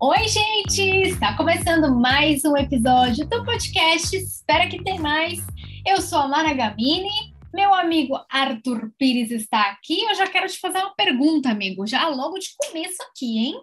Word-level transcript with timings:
Oi, 0.00 0.28
gente! 0.28 0.82
Está 1.10 1.36
começando 1.36 1.94
mais 1.94 2.42
um 2.46 2.56
episódio 2.56 3.28
do 3.28 3.44
podcast. 3.44 4.16
Espera 4.16 4.66
que 4.68 4.82
tem 4.82 4.98
mais. 4.98 5.38
Eu 5.86 6.00
sou 6.00 6.18
a 6.18 6.28
Mara 6.28 6.54
Gabini. 6.54 7.10
Meu 7.52 7.74
amigo 7.74 8.18
Arthur 8.30 8.90
Pires 8.98 9.30
está 9.30 9.70
aqui. 9.70 10.00
Eu 10.00 10.14
já 10.14 10.26
quero 10.28 10.48
te 10.48 10.58
fazer 10.58 10.78
uma 10.78 10.94
pergunta, 10.94 11.50
amigo. 11.50 11.86
Já 11.86 12.08
logo 12.08 12.38
de 12.38 12.48
começo 12.56 13.02
aqui, 13.02 13.38
hein? 13.38 13.60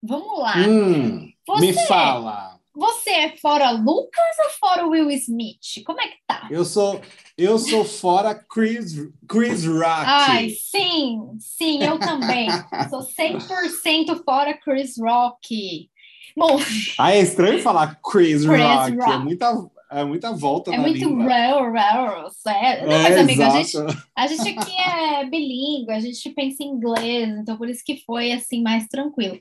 Vamos 0.00 0.38
lá. 0.38 0.54
Hum, 0.58 1.28
Você... 1.48 1.66
Me 1.66 1.72
fala. 1.86 2.57
Você 2.78 3.10
é 3.10 3.36
fora 3.36 3.72
Lucas 3.72 4.38
ou 4.44 4.50
fora 4.60 4.86
Will 4.86 5.10
Smith? 5.10 5.82
Como 5.84 6.00
é 6.00 6.06
que 6.06 6.18
tá? 6.28 6.46
Eu 6.48 6.64
sou, 6.64 7.00
eu 7.36 7.58
sou 7.58 7.84
fora 7.84 8.32
Chris, 8.32 8.94
Chris 9.28 9.66
Rock. 9.66 10.04
Ai, 10.06 10.50
sim, 10.50 11.18
sim, 11.40 11.82
eu 11.82 11.98
também. 11.98 12.48
sou 12.88 13.00
100% 13.00 14.22
fora 14.24 14.54
Chris 14.54 14.94
Rock. 14.96 15.90
Bom. 16.36 16.56
Ah, 16.96 17.12
é 17.12 17.20
estranho 17.20 17.60
falar 17.60 17.98
Chris, 18.00 18.46
Chris 18.46 18.62
Rock. 18.62 18.96
Rock. 18.96 19.12
É 19.12 19.18
muita, 19.18 19.70
é 19.90 20.04
muita 20.04 20.32
volta 20.36 20.72
é 20.72 20.76
na 20.76 20.82
muito 20.84 20.98
língua. 21.00 21.24
Rare, 21.24 21.72
rare, 21.72 22.30
é. 22.46 22.86
Não, 22.86 23.02
mas, 23.02 23.16
amiga, 23.16 23.48
a 23.48 23.50
gente, 23.50 23.76
a 24.14 24.26
gente 24.28 24.48
aqui 24.56 24.80
é 24.80 25.24
bilíngue, 25.24 25.90
a 25.90 25.98
gente 25.98 26.30
pensa 26.30 26.62
em 26.62 26.68
inglês, 26.68 27.28
então 27.40 27.56
por 27.56 27.68
isso 27.68 27.82
que 27.84 28.04
foi 28.06 28.30
assim 28.30 28.62
mais 28.62 28.86
tranquilo. 28.86 29.40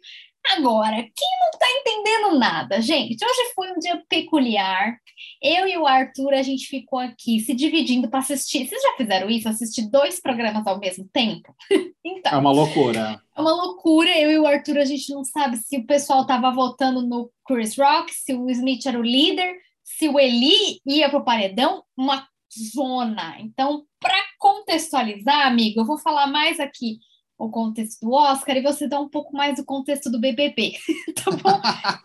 Agora, 0.56 0.96
quem 0.96 1.30
não 1.42 1.50
está 1.54 1.68
entendendo 1.70 2.40
nada, 2.40 2.82
gente, 2.82 3.24
hoje 3.24 3.52
foi 3.54 3.72
um 3.72 3.80
dia 3.80 4.02
peculiar. 4.08 4.98
Eu 5.42 5.68
e 5.68 5.78
o 5.78 5.86
Arthur, 5.86 6.34
a 6.34 6.42
gente 6.42 6.68
ficou 6.68 7.00
aqui 7.00 7.40
se 7.40 7.54
dividindo 7.54 8.10
para 8.10 8.20
assistir. 8.20 8.68
Vocês 8.68 8.82
já 8.82 8.94
fizeram 8.96 9.30
isso? 9.30 9.50
Assistir 9.50 9.90
dois 9.90 10.22
programas 10.22 10.66
ao 10.66 10.80
mesmo 10.80 11.08
tempo? 11.12 11.54
então. 12.06 12.32
É 12.32 12.38
uma 12.38 12.52
loucura. 12.52 13.22
É 13.36 13.42
uma 13.42 13.54
loucura. 13.54 14.10
Eu 14.18 14.32
e 14.32 14.40
o 14.40 14.48
Arthur, 14.48 14.78
a 14.78 14.86
gente 14.86 15.12
não 15.14 15.24
sabe 15.24 15.58
se 15.58 15.78
o 15.78 15.86
pessoal 15.86 16.22
estava 16.22 16.52
votando 16.52 17.06
no 17.06 17.30
Chris 17.46 17.78
Rock, 17.78 18.14
se 18.14 18.34
o 18.34 18.50
Smith 18.50 18.86
era 18.86 19.00
o 19.00 19.04
líder, 19.04 19.54
se 19.84 20.08
o 20.08 20.20
Eli 20.20 20.80
ia 20.86 21.10
para 21.10 21.20
o 21.20 21.26
paredão. 21.26 21.84
Uma 21.96 22.28
zona. 22.74 23.38
Então, 23.40 23.84
para 24.00 24.18
contextualizar, 24.40 25.46
amigo, 25.46 25.82
eu 25.82 25.86
vou 25.86 25.98
falar 25.98 26.28
mais 26.28 26.60
aqui 26.60 27.00
o 27.38 27.50
contexto 27.50 28.02
do 28.02 28.14
Oscar 28.14 28.58
e 28.58 28.62
você 28.62 28.88
dá 28.88 29.00
um 29.00 29.10
pouco 29.10 29.36
mais 29.36 29.58
do 29.58 29.66
contexto 29.66 30.10
do 30.10 30.20
BBB, 30.20 30.74
tá 31.24 31.32
bom? 31.32 31.62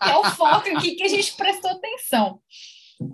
é 0.08 0.16
o 0.16 0.24
foco 0.32 0.68
aqui 0.76 0.94
que 0.94 1.02
a 1.02 1.08
gente 1.08 1.34
prestou 1.36 1.70
atenção. 1.70 2.40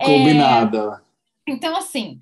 Combinada. 0.01 1.03
É... 1.47 1.53
Então, 1.53 1.77
assim, 1.77 2.19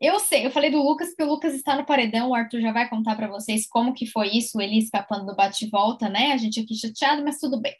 eu 0.00 0.18
sei, 0.18 0.44
eu 0.44 0.50
falei 0.50 0.70
do 0.70 0.82
Lucas, 0.82 1.08
porque 1.08 1.22
o 1.22 1.28
Lucas 1.28 1.54
está 1.54 1.76
no 1.76 1.86
paredão, 1.86 2.30
o 2.30 2.34
Arthur 2.34 2.60
já 2.60 2.72
vai 2.72 2.88
contar 2.88 3.14
para 3.16 3.28
vocês 3.28 3.66
como 3.66 3.94
que 3.94 4.06
foi 4.06 4.28
isso, 4.28 4.60
ele 4.60 4.78
escapando 4.78 5.26
do 5.26 5.36
bate-volta, 5.36 6.08
né? 6.08 6.32
A 6.32 6.36
gente 6.36 6.60
aqui 6.60 6.74
chateado, 6.74 7.22
mas 7.22 7.38
tudo 7.38 7.60
bem. 7.60 7.74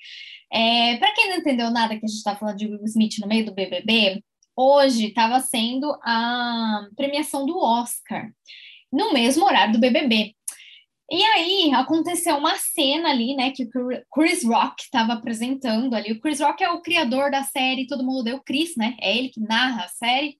É, 0.52 0.96
para 0.98 1.12
quem 1.12 1.30
não 1.30 1.38
entendeu 1.38 1.70
nada 1.70 1.98
que 1.98 2.04
a 2.04 2.08
gente 2.08 2.18
está 2.18 2.36
falando 2.36 2.56
de 2.56 2.66
Will 2.66 2.84
Smith 2.84 3.18
no 3.20 3.26
meio 3.26 3.44
do 3.44 3.54
BBB, 3.54 4.22
hoje 4.56 5.06
estava 5.06 5.40
sendo 5.40 5.92
a 6.02 6.86
premiação 6.96 7.44
do 7.44 7.58
Oscar, 7.58 8.30
no 8.92 9.12
mesmo 9.12 9.44
horário 9.44 9.72
do 9.72 9.80
BBB. 9.80 10.34
E 11.10 11.22
aí 11.22 11.72
aconteceu 11.74 12.36
uma 12.36 12.56
cena 12.56 13.10
ali, 13.10 13.36
né, 13.36 13.50
que 13.50 13.64
o 13.64 13.68
Chris 14.12 14.42
Rock 14.44 14.84
estava 14.84 15.12
apresentando 15.12 15.94
ali. 15.94 16.12
O 16.12 16.20
Chris 16.20 16.40
Rock 16.40 16.64
é 16.64 16.70
o 16.70 16.80
criador 16.80 17.30
da 17.30 17.42
série, 17.42 17.86
todo 17.86 18.04
mundo 18.04 18.24
deu 18.24 18.40
Chris, 18.40 18.74
né? 18.76 18.96
É 19.00 19.16
ele 19.16 19.28
que 19.28 19.40
narra 19.40 19.84
a 19.84 19.88
série. 19.88 20.38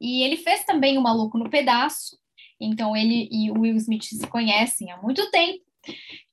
E 0.00 0.22
ele 0.22 0.36
fez 0.36 0.64
também 0.64 0.96
o 0.96 1.02
Maluco 1.02 1.36
no 1.36 1.50
Pedaço. 1.50 2.16
Então 2.60 2.96
ele 2.96 3.28
e 3.30 3.50
o 3.50 3.60
Will 3.60 3.76
Smith 3.76 4.04
se 4.04 4.26
conhecem 4.26 4.90
há 4.90 4.96
muito 5.00 5.30
tempo. 5.30 5.62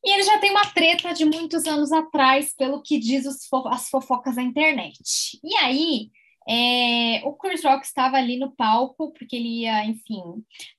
E 0.04 0.14
ele 0.14 0.24
já 0.24 0.38
tem 0.40 0.52
uma 0.52 0.66
treta 0.66 1.14
de 1.14 1.26
muitos 1.26 1.66
anos 1.66 1.92
atrás, 1.92 2.54
pelo 2.56 2.82
que 2.82 2.98
diz 3.00 3.26
fo 3.50 3.68
as 3.68 3.90
fofocas 3.90 4.36
da 4.36 4.42
internet. 4.42 4.98
E 5.44 5.56
aí, 5.58 6.10
é, 6.48 7.22
o 7.26 7.34
Chris 7.34 7.64
Rock 7.64 7.86
estava 7.86 8.18
ali 8.18 8.38
no 8.38 8.52
palco, 8.56 9.12
porque 9.14 9.36
ele 9.36 9.62
ia, 9.62 9.86
enfim, 9.86 10.22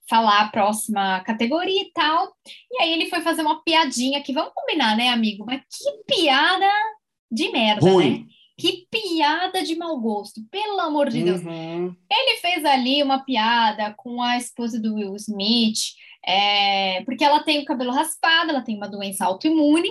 falar 0.08 0.40
a 0.40 0.48
próxima 0.48 1.20
categoria 1.20 1.82
e 1.82 1.90
tal. 1.92 2.32
E 2.70 2.82
aí 2.82 2.92
ele 2.92 3.06
foi 3.06 3.20
fazer 3.20 3.42
uma 3.42 3.62
piadinha 3.62 4.22
que 4.22 4.32
vamos 4.32 4.52
combinar, 4.54 4.96
né, 4.96 5.08
amigo? 5.08 5.44
Mas 5.46 5.60
que 5.62 6.14
piada 6.14 6.70
de 7.30 7.50
merda, 7.50 7.90
Ruim. 7.90 8.20
né? 8.20 8.26
Que 8.58 8.86
piada 8.90 9.62
de 9.62 9.76
mau 9.76 10.00
gosto, 10.00 10.40
pelo 10.50 10.80
amor 10.80 11.10
de 11.10 11.22
Deus. 11.22 11.42
Uhum. 11.42 11.94
Ele 12.10 12.40
fez 12.40 12.64
ali 12.64 13.02
uma 13.02 13.22
piada 13.22 13.92
com 13.98 14.22
a 14.22 14.38
esposa 14.38 14.80
do 14.80 14.94
Will 14.94 15.14
Smith, 15.16 15.78
é, 16.26 17.04
porque 17.04 17.24
ela 17.24 17.40
tem 17.40 17.60
o 17.60 17.64
cabelo 17.64 17.92
raspado, 17.92 18.50
ela 18.50 18.62
tem 18.62 18.76
uma 18.76 18.88
doença 18.88 19.24
autoimune, 19.24 19.88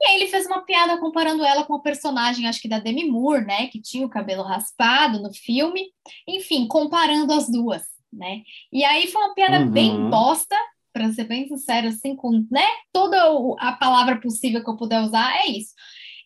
e 0.00 0.06
aí 0.06 0.16
ele 0.16 0.26
fez 0.26 0.46
uma 0.46 0.60
piada 0.64 0.98
comparando 0.98 1.44
ela 1.44 1.64
com 1.64 1.74
o 1.74 1.82
personagem, 1.82 2.46
acho 2.46 2.60
que 2.60 2.68
da 2.68 2.78
Demi 2.78 3.10
Moore, 3.10 3.46
né, 3.46 3.68
que 3.68 3.80
tinha 3.80 4.06
o 4.06 4.10
cabelo 4.10 4.42
raspado 4.42 5.22
no 5.22 5.32
filme, 5.32 5.86
enfim, 6.26 6.68
comparando 6.68 7.32
as 7.32 7.50
duas, 7.50 7.82
né? 8.12 8.42
E 8.70 8.84
aí 8.84 9.06
foi 9.06 9.22
uma 9.22 9.34
piada 9.34 9.60
uhum. 9.60 9.70
bem 9.70 10.10
bosta, 10.10 10.56
para 10.92 11.12
ser 11.12 11.24
bem 11.24 11.46
sincero, 11.46 11.88
assim, 11.88 12.16
com 12.16 12.44
né, 12.50 12.66
toda 12.92 13.16
a 13.60 13.72
palavra 13.72 14.20
possível 14.20 14.64
que 14.64 14.68
eu 14.68 14.76
puder 14.76 15.00
usar, 15.00 15.36
é 15.36 15.46
isso. 15.46 15.72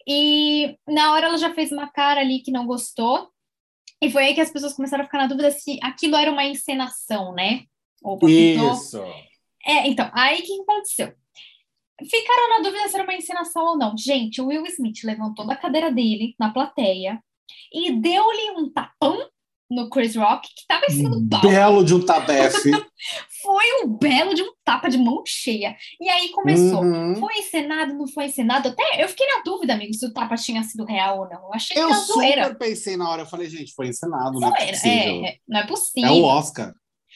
E 0.09 0.77
na 0.89 1.13
hora 1.13 1.27
ela 1.27 1.37
já 1.37 1.53
fez 1.55 1.71
uma 1.71 1.89
cara 1.89 2.21
ali 2.21 2.41
que 2.41 2.51
não 2.51 2.67
gostou, 2.67 3.29
e 4.03 4.11
foi 4.11 4.25
aí 4.25 4.35
que 4.35 4.41
as 4.41 4.51
pessoas 4.51 4.75
começaram 4.75 5.05
a 5.05 5.07
ficar 5.07 5.19
na 5.19 5.29
dúvida 5.29 5.51
se 5.53 5.79
aquilo 5.81 6.17
era 6.17 6.33
uma 6.33 6.45
encenação, 6.45 7.33
né? 7.33 7.63
Opa, 8.03 8.29
Isso. 8.29 9.01
Então, 9.63 9.75
é, 9.75 9.89
então, 9.89 10.11
aí 10.13 10.41
o 10.41 10.43
que 10.43 10.61
aconteceu? 10.61 11.13
Ficaram 12.01 12.49
na 12.51 12.63
dúvida 12.63 12.89
se 12.89 12.95
era 12.95 13.05
uma 13.05 13.15
encenação 13.15 13.65
ou 13.65 13.79
não. 13.79 13.97
Gente, 13.97 14.41
o 14.41 14.47
Will 14.47 14.67
Smith 14.67 15.05
levantou 15.05 15.47
da 15.47 15.55
cadeira 15.55 15.91
dele, 15.91 16.35
na 16.39 16.53
plateia, 16.53 17.23
e 17.73 17.93
deu-lhe 17.93 18.51
um 18.57 18.71
tapão 18.73 19.29
no 19.71 19.89
Chris 19.89 20.15
Rock, 20.15 20.49
que 20.55 20.61
estava 20.61 20.85
em 20.87 20.91
cima 20.91 21.11
do 21.11 21.29
palco. 21.29 21.49
Belo 21.49 21.85
de 21.85 21.95
um 21.95 22.05
tabefe. 22.05 22.71
foi 23.43 23.65
um 23.83 23.89
belo 23.89 24.35
de 24.35 24.43
um 24.43 24.53
tapa 24.65 24.89
de 24.89 24.99
mão 24.99 25.23
cheia. 25.27 25.75
E 26.01 26.09
aí 26.09 26.31
começou. 26.31 26.83
Uhum. 26.83 27.17
Foi 27.17 27.35
encenado, 27.39 27.95
não 27.95 28.07
foi 28.07 28.27
encenado? 28.27 28.69
Até 28.69 29.03
eu 29.03 29.09
fiquei 29.09 29.27
na 29.27 29.43
dúvida, 29.43 29.73
amigo, 29.73 29.95
se 29.95 30.05
o 30.05 30.13
tapa 30.13 30.37
tinha 30.37 30.63
sido 30.63 30.85
real 30.85 31.21
ou 31.21 31.29
não. 31.29 31.47
Eu 31.47 31.55
achei 31.55 31.77
eu 31.77 31.89
que 31.89 31.93
era 31.93 32.03
zoeira. 32.03 32.43
Eu 32.43 32.49
super 32.49 32.59
pensei 32.59 32.97
na 32.97 33.09
hora, 33.09 33.23
eu 33.23 33.27
falei, 33.27 33.49
gente, 33.49 33.73
foi 33.75 33.89
encenado, 33.89 34.39
não 34.39 34.55
é 34.55 34.67
possível. 34.67 35.25
É, 35.25 35.37
não 35.49 35.61
é 35.61 35.67
possível. 35.67 36.09
É 36.09 36.13
o 36.13 36.23
Oscar. 36.23 36.75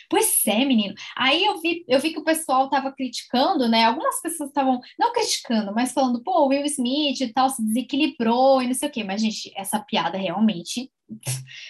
Pois 0.08 0.46
é, 0.46 0.64
menino. 0.64 0.94
Aí 1.16 1.44
eu 1.44 1.60
vi, 1.60 1.84
eu 1.88 2.00
vi 2.00 2.12
que 2.12 2.20
o 2.20 2.24
pessoal 2.24 2.68
tava 2.68 2.92
criticando, 2.92 3.68
né? 3.68 3.84
Algumas 3.84 4.20
pessoas 4.20 4.50
estavam, 4.50 4.80
não 4.98 5.12
criticando, 5.12 5.72
mas 5.74 5.92
falando, 5.92 6.22
pô, 6.22 6.46
Will 6.46 6.64
Smith 6.66 7.20
e 7.20 7.32
tal, 7.32 7.48
se 7.50 7.64
desequilibrou 7.64 8.62
e 8.62 8.66
não 8.66 8.74
sei 8.74 8.88
o 8.88 8.92
quê. 8.92 9.04
Mas, 9.04 9.20
gente, 9.20 9.52
essa 9.56 9.78
piada 9.80 10.18
realmente. 10.18 10.90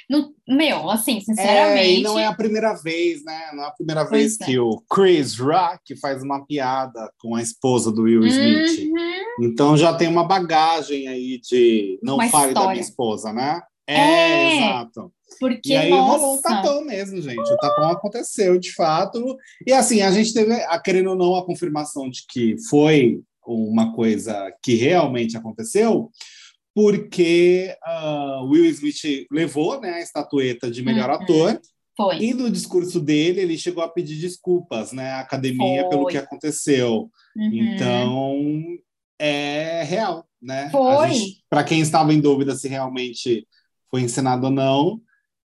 Não, 0.08 0.32
meu, 0.48 0.88
assim, 0.88 1.20
sinceramente. 1.20 1.78
É, 1.78 1.98
e 1.98 2.02
não 2.02 2.18
é 2.18 2.26
a 2.26 2.34
primeira 2.34 2.74
vez, 2.74 3.22
né? 3.22 3.50
Não 3.52 3.64
é 3.64 3.66
a 3.68 3.72
primeira 3.72 4.06
pois 4.06 4.38
vez 4.38 4.40
é. 4.40 4.44
que 4.44 4.58
o 4.58 4.82
Chris 4.88 5.38
Rock 5.38 5.96
faz 5.96 6.22
uma 6.22 6.44
piada 6.46 7.12
com 7.20 7.34
a 7.34 7.42
esposa 7.42 7.92
do 7.92 8.02
Will 8.02 8.26
Smith. 8.26 8.90
Uhum. 8.90 9.44
Então 9.44 9.76
já 9.76 9.94
tem 9.94 10.08
uma 10.08 10.24
bagagem 10.24 11.06
aí 11.08 11.38
de 11.38 11.98
não 12.02 12.18
fale 12.30 12.54
da 12.54 12.68
minha 12.68 12.80
esposa, 12.80 13.32
né? 13.32 13.60
É, 13.86 13.94
é, 13.94 14.56
exato. 14.56 15.12
Porque, 15.38 15.70
e 15.70 15.76
aí 15.76 15.90
nossa... 15.90 16.18
rolou 16.18 16.36
um 16.36 16.40
tapão 16.40 16.84
mesmo, 16.84 17.20
gente. 17.20 17.38
O 17.52 17.56
tapão 17.56 17.90
aconteceu, 17.90 18.58
de 18.58 18.72
fato. 18.72 19.36
E 19.66 19.72
assim, 19.72 20.00
a 20.02 20.10
gente 20.10 20.32
teve, 20.32 20.54
querendo 20.84 21.10
ou 21.10 21.16
não, 21.16 21.36
a 21.36 21.44
confirmação 21.44 22.08
de 22.08 22.24
que 22.28 22.56
foi 22.68 23.20
uma 23.46 23.94
coisa 23.94 24.52
que 24.62 24.74
realmente 24.74 25.36
aconteceu, 25.36 26.10
porque 26.74 27.74
uh, 27.86 28.44
Will 28.44 28.66
Smith 28.66 29.26
levou 29.30 29.80
né, 29.80 29.94
a 29.94 30.00
estatueta 30.00 30.70
de 30.70 30.82
melhor 30.82 31.10
uhum. 31.10 31.16
ator. 31.16 31.60
Foi. 31.96 32.18
E 32.18 32.34
no 32.34 32.50
discurso 32.50 33.00
dele, 33.00 33.40
ele 33.40 33.56
chegou 33.56 33.82
a 33.82 33.88
pedir 33.88 34.16
desculpas 34.16 34.92
né, 34.92 35.12
à 35.12 35.20
academia 35.20 35.82
Foi. 35.82 35.90
pelo 35.90 36.06
que 36.06 36.18
aconteceu. 36.18 37.10
Uhum. 37.34 37.50
Então, 37.52 38.62
é 39.18 39.82
real, 39.84 40.26
né? 40.40 40.68
Foi. 40.70 41.12
Para 41.48 41.64
quem 41.64 41.80
estava 41.80 42.12
em 42.12 42.20
dúvida 42.20 42.54
se 42.54 42.68
realmente 42.68 43.46
foi 43.90 44.02
encenado 44.02 44.46
ou 44.46 44.52
não, 44.52 45.00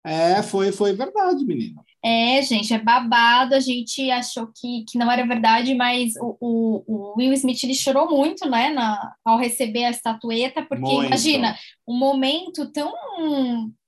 é, 0.04 0.42
foi, 0.42 0.72
foi 0.72 0.94
verdade, 0.94 1.46
menina. 1.46 1.84
É, 2.04 2.42
gente, 2.42 2.74
é 2.74 2.80
babado. 2.80 3.54
A 3.54 3.60
gente 3.60 4.10
achou 4.10 4.48
que, 4.48 4.84
que 4.90 4.98
não 4.98 5.12
era 5.12 5.26
verdade, 5.26 5.76
mas 5.76 6.14
o, 6.20 6.38
o, 6.42 6.84
o 6.88 7.18
Will 7.18 7.34
Smith 7.34 7.64
ele 7.64 7.76
chorou 7.76 8.10
muito, 8.10 8.50
né, 8.50 8.70
na, 8.70 9.14
ao 9.24 9.38
receber 9.38 9.86
a 9.86 9.92
estatueta, 9.92 10.64
porque 10.64 10.84
muito. 10.84 11.06
imagina, 11.06 11.56
um 11.88 11.96
momento 11.96 12.72
tão 12.72 12.92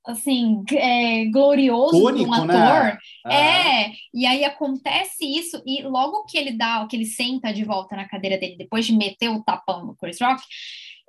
assim, 0.05 0.63
é, 0.71 1.25
glorioso 1.25 2.05
Único, 2.05 2.31
de 2.31 2.41
um 2.41 2.45
né? 2.45 2.55
ator. 2.55 2.99
Né? 3.25 3.33
É, 3.33 3.91
e 4.13 4.25
aí 4.25 4.43
acontece 4.43 5.25
isso, 5.25 5.61
e 5.65 5.81
logo 5.81 6.25
que 6.25 6.37
ele 6.37 6.51
dá, 6.51 6.85
que 6.87 6.95
ele 6.95 7.05
senta 7.05 7.53
de 7.53 7.63
volta 7.63 7.95
na 7.95 8.07
cadeira 8.07 8.37
dele, 8.37 8.57
depois 8.57 8.85
de 8.85 8.93
meter 8.93 9.29
o 9.29 9.41
tapão 9.41 9.85
no 9.85 9.95
Chris 9.95 10.19
Rock, 10.21 10.43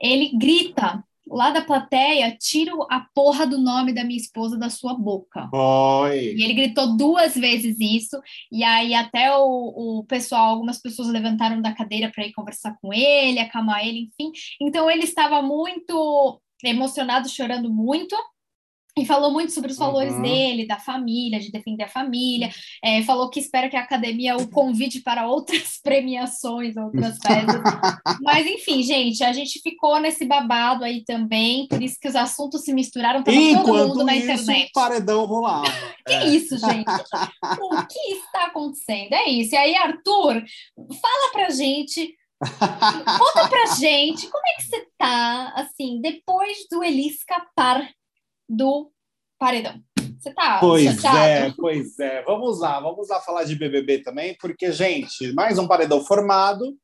ele 0.00 0.30
grita 0.38 1.04
lá 1.26 1.50
da 1.50 1.62
plateia, 1.62 2.36
tira 2.38 2.72
a 2.90 3.00
porra 3.14 3.46
do 3.46 3.58
nome 3.58 3.92
da 3.92 4.04
minha 4.04 4.18
esposa 4.18 4.58
da 4.58 4.68
sua 4.68 4.94
boca. 4.94 5.48
Foi. 5.50 6.34
E 6.34 6.44
ele 6.44 6.54
gritou 6.54 6.96
duas 6.96 7.34
vezes 7.34 7.76
isso, 7.80 8.20
e 8.50 8.62
aí 8.62 8.94
até 8.94 9.34
o, 9.36 10.00
o 10.00 10.04
pessoal, 10.04 10.50
algumas 10.50 10.80
pessoas 10.80 11.08
levantaram 11.08 11.60
da 11.60 11.72
cadeira 11.72 12.10
para 12.14 12.26
ir 12.26 12.32
conversar 12.32 12.76
com 12.80 12.92
ele, 12.92 13.38
acalmar 13.38 13.86
ele, 13.86 14.10
enfim. 14.10 14.30
Então 14.60 14.90
ele 14.90 15.04
estava 15.04 15.40
muito 15.42 16.40
emocionado, 16.62 17.28
chorando 17.28 17.70
muito. 17.70 18.16
E 18.96 19.04
falou 19.04 19.32
muito 19.32 19.52
sobre 19.52 19.72
os 19.72 19.76
valores 19.76 20.14
uhum. 20.14 20.22
dele, 20.22 20.68
da 20.68 20.78
família, 20.78 21.40
de 21.40 21.50
defender 21.50 21.82
a 21.82 21.88
família. 21.88 22.48
É, 22.82 23.02
falou 23.02 23.28
que 23.28 23.40
espera 23.40 23.68
que 23.68 23.76
a 23.76 23.80
academia 23.80 24.36
o 24.36 24.48
convide 24.48 25.00
para 25.00 25.26
outras 25.26 25.78
premiações, 25.82 26.76
outras 26.76 27.18
festas. 27.18 27.60
Mas, 28.22 28.46
enfim, 28.46 28.84
gente, 28.84 29.24
a 29.24 29.32
gente 29.32 29.60
ficou 29.60 29.98
nesse 29.98 30.24
babado 30.24 30.84
aí 30.84 31.02
também, 31.04 31.66
por 31.66 31.82
isso 31.82 31.98
que 32.00 32.06
os 32.06 32.14
assuntos 32.14 32.62
se 32.62 32.72
misturaram, 32.72 33.24
tava 33.24 33.36
Enquanto 33.36 33.66
todo 33.66 33.88
mundo 33.88 34.04
na 34.04 34.14
isso, 34.14 34.30
internet. 34.30 34.68
O 34.68 34.72
paredão 34.72 35.24
rolava. 35.24 35.64
que 36.06 36.12
é. 36.12 36.28
isso, 36.28 36.56
gente? 36.56 36.84
o 36.88 37.86
que 37.86 38.12
está 38.12 38.46
acontecendo? 38.46 39.12
É 39.12 39.28
isso. 39.28 39.56
E 39.56 39.58
aí, 39.58 39.74
Arthur, 39.74 40.34
fala 40.76 41.32
pra 41.32 41.50
gente 41.50 42.14
Conta 43.18 43.48
pra 43.48 43.74
gente 43.74 44.26
como 44.28 44.46
é 44.46 44.56
que 44.56 44.64
você 44.64 44.86
tá, 44.98 45.52
assim, 45.56 46.00
depois 46.00 46.66
do 46.70 46.82
Eli 46.82 47.08
escapar 47.08 47.88
do 48.48 48.90
paredão. 49.38 49.80
Você 50.18 50.32
tá 50.32 50.58
Pois 50.58 50.84
chateado? 50.84 51.18
é, 51.18 51.54
pois 51.56 51.98
é. 51.98 52.22
Vamos 52.22 52.60
lá, 52.60 52.80
vamos 52.80 53.08
lá 53.08 53.20
falar 53.20 53.44
de 53.44 53.56
BBB 53.56 53.98
também, 53.98 54.36
porque, 54.40 54.72
gente, 54.72 55.32
mais 55.34 55.58
um 55.58 55.68
paredão 55.68 56.02
formado 56.02 56.74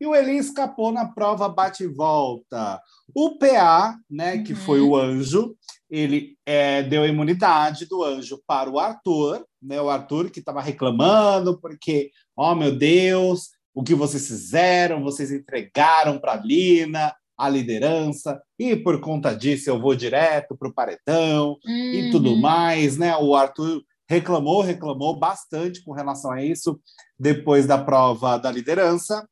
e 0.00 0.06
o 0.06 0.14
Eli 0.14 0.38
escapou 0.38 0.90
na 0.92 1.06
prova 1.06 1.48
bate 1.48 1.86
volta. 1.86 2.80
O 3.14 3.38
PA, 3.38 3.96
né, 4.08 4.34
uhum. 4.34 4.44
que 4.44 4.54
foi 4.54 4.80
o 4.80 4.96
anjo, 4.96 5.54
ele 5.90 6.36
é, 6.46 6.82
deu 6.82 7.02
a 7.02 7.08
imunidade 7.08 7.86
do 7.86 8.02
anjo 8.02 8.40
para 8.46 8.70
o 8.70 8.78
Arthur, 8.78 9.44
né, 9.62 9.80
o 9.80 9.90
Arthur 9.90 10.30
que 10.30 10.40
estava 10.40 10.60
reclamando 10.60 11.60
porque, 11.60 12.10
oh 12.36 12.54
meu 12.54 12.74
Deus, 12.74 13.50
o 13.74 13.82
que 13.82 13.94
vocês 13.94 14.26
fizeram, 14.26 15.02
vocês 15.02 15.30
entregaram 15.30 16.18
para 16.18 16.32
a 16.32 16.36
Lina, 16.36 17.14
a 17.40 17.48
liderança, 17.48 18.40
e 18.58 18.76
por 18.76 19.00
conta 19.00 19.34
disso 19.34 19.70
eu 19.70 19.80
vou 19.80 19.94
direto 19.94 20.56
para 20.56 20.68
o 20.68 20.74
paredão 20.74 21.56
uhum. 21.64 21.94
e 21.94 22.10
tudo 22.10 22.36
mais, 22.36 22.96
né? 22.98 23.16
O 23.16 23.34
Arthur 23.34 23.82
reclamou, 24.08 24.60
reclamou 24.60 25.18
bastante 25.18 25.82
com 25.82 25.92
relação 25.92 26.32
a 26.32 26.44
isso 26.44 26.80
depois 27.18 27.66
da 27.66 27.78
prova 27.78 28.38
da 28.38 28.50
liderança. 28.50 29.26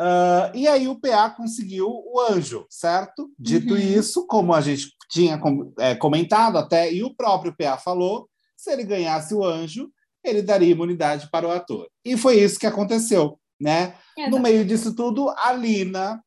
Uh, 0.00 0.52
e 0.54 0.68
aí 0.68 0.88
o 0.88 1.00
PA 1.00 1.30
conseguiu 1.30 1.88
o 1.88 2.20
anjo, 2.20 2.66
certo? 2.68 3.30
Dito 3.38 3.72
uhum. 3.72 3.80
isso, 3.80 4.26
como 4.26 4.52
a 4.52 4.60
gente 4.60 4.92
tinha 5.08 5.40
é, 5.78 5.94
comentado 5.94 6.58
até, 6.58 6.92
e 6.92 7.02
o 7.02 7.14
próprio 7.14 7.54
PA 7.56 7.78
falou, 7.78 8.28
se 8.56 8.70
ele 8.70 8.84
ganhasse 8.84 9.34
o 9.34 9.44
anjo, 9.44 9.90
ele 10.24 10.42
daria 10.42 10.72
imunidade 10.72 11.30
para 11.30 11.46
o 11.46 11.50
ator. 11.50 11.88
E 12.04 12.16
foi 12.16 12.40
isso 12.40 12.58
que 12.58 12.66
aconteceu, 12.66 13.38
né? 13.60 13.94
É, 14.18 14.28
no 14.28 14.38
meio 14.38 14.64
disso 14.64 14.94
tudo, 14.94 15.30
a 15.30 15.52
Lina 15.52 16.20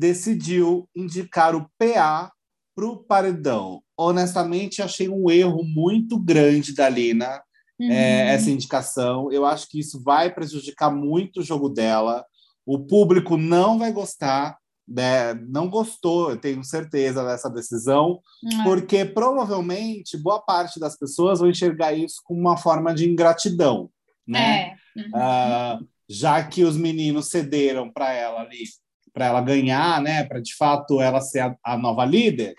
decidiu 0.00 0.88
indicar 0.96 1.54
o 1.54 1.70
PA 1.78 2.32
para 2.74 2.86
o 2.86 2.96
paredão. 2.96 3.82
Honestamente, 3.94 4.80
achei 4.80 5.10
um 5.10 5.30
erro 5.30 5.62
muito 5.62 6.18
grande 6.18 6.74
da 6.74 6.88
Lina 6.88 7.42
uhum. 7.78 7.92
é, 7.92 8.32
essa 8.32 8.50
indicação. 8.50 9.30
Eu 9.30 9.44
acho 9.44 9.68
que 9.68 9.78
isso 9.78 10.02
vai 10.02 10.32
prejudicar 10.32 10.90
muito 10.90 11.40
o 11.40 11.42
jogo 11.42 11.68
dela. 11.68 12.24
O 12.64 12.78
público 12.78 13.36
não 13.36 13.78
vai 13.78 13.92
gostar, 13.92 14.56
né? 14.88 15.34
não 15.34 15.68
gostou, 15.68 16.30
eu 16.30 16.38
tenho 16.38 16.64
certeza 16.64 17.22
dessa 17.22 17.50
decisão, 17.50 18.20
uhum. 18.42 18.64
porque 18.64 19.04
provavelmente 19.04 20.16
boa 20.16 20.40
parte 20.40 20.80
das 20.80 20.96
pessoas 20.96 21.40
vão 21.40 21.50
enxergar 21.50 21.92
isso 21.92 22.22
como 22.24 22.40
uma 22.40 22.56
forma 22.56 22.94
de 22.94 23.06
ingratidão, 23.06 23.90
né? 24.26 24.62
É. 24.62 24.74
Uhum. 24.96 25.82
Uh, 25.82 25.88
já 26.08 26.42
que 26.42 26.64
os 26.64 26.76
meninos 26.76 27.28
cederam 27.28 27.92
para 27.92 28.12
ela 28.14 28.40
ali 28.40 28.64
para 29.12 29.26
ela 29.26 29.40
ganhar, 29.40 30.00
né, 30.00 30.24
para 30.24 30.40
de 30.40 30.54
fato 30.54 31.00
ela 31.00 31.20
ser 31.20 31.40
a, 31.40 31.56
a, 31.64 31.76
nova 31.76 32.04
líder, 32.04 32.54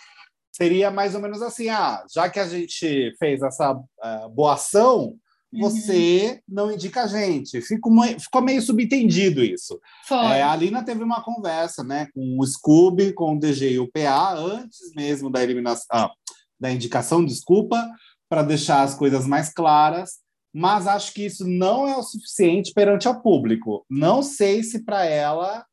seria 0.51 0.91
mais 0.91 1.15
ou 1.15 1.21
menos 1.21 1.41
assim: 1.41 1.69
ah, 1.69 2.03
já 2.13 2.29
que 2.29 2.39
a 2.39 2.47
gente 2.47 3.15
fez 3.17 3.41
essa 3.41 3.73
uh, 3.73 4.29
boa 4.29 4.53
ação, 4.53 5.15
você 5.53 6.41
uhum. 6.47 6.55
não 6.55 6.71
indica 6.71 7.03
a 7.03 7.07
gente. 7.07 7.61
Ficou, 7.61 7.91
ficou 8.19 8.41
meio 8.41 8.61
subentendido 8.61 9.43
isso. 9.43 9.79
É, 10.09 10.41
a 10.41 10.51
Alina 10.51 10.83
teve 10.83 11.03
uma 11.03 11.21
conversa 11.21 11.83
né, 11.83 12.07
com 12.13 12.37
o 12.39 12.47
Scooby, 12.47 13.11
com 13.13 13.35
o 13.35 13.39
DG 13.39 13.73
e 13.73 13.79
o 13.79 13.91
PA, 13.91 14.33
antes 14.33 14.93
mesmo 14.95 15.29
da 15.29 15.43
eliminação, 15.43 15.85
ah, 15.91 16.11
da 16.59 16.71
indicação, 16.71 17.25
desculpa, 17.25 17.89
para 18.29 18.43
deixar 18.43 18.83
as 18.83 18.95
coisas 18.95 19.27
mais 19.27 19.51
claras. 19.53 20.21
Mas 20.53 20.87
acho 20.87 21.13
que 21.13 21.25
isso 21.25 21.47
não 21.47 21.87
é 21.87 21.95
o 21.95 22.03
suficiente 22.03 22.73
perante 22.73 23.07
ao 23.07 23.21
público. 23.21 23.85
Não 23.89 24.21
sei 24.21 24.63
se 24.63 24.83
para 24.83 25.05
ela 25.05 25.65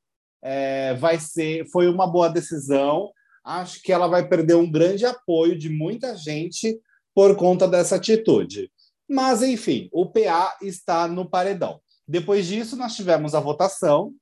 é, 0.43 0.95
vai 0.95 1.19
ser, 1.19 1.67
foi 1.71 1.89
uma 1.89 2.07
boa 2.07 2.29
decisão. 2.29 3.11
Acho 3.45 3.83
que 3.83 3.93
ela 3.93 4.07
vai 4.07 4.29
perder 4.29 4.55
um 4.55 4.71
grande 4.71 5.07
apoio 5.07 5.59
de 5.59 5.69
muita 5.69 6.17
gente 6.17 6.79
por 7.15 7.35
conta 7.37 7.67
dessa 7.67 7.97
atitude. 7.97 8.71
Mas, 9.09 9.43
enfim, 9.43 9.89
o 9.93 10.07
PA 10.07 10.57
está 10.63 11.09
no 11.09 11.29
paredão. 11.29 11.81
Depois 12.07 12.47
disso, 12.47 12.77
nós 12.77 12.95
tivemos 12.95 13.35
a 13.35 13.41
votação, 13.41 14.13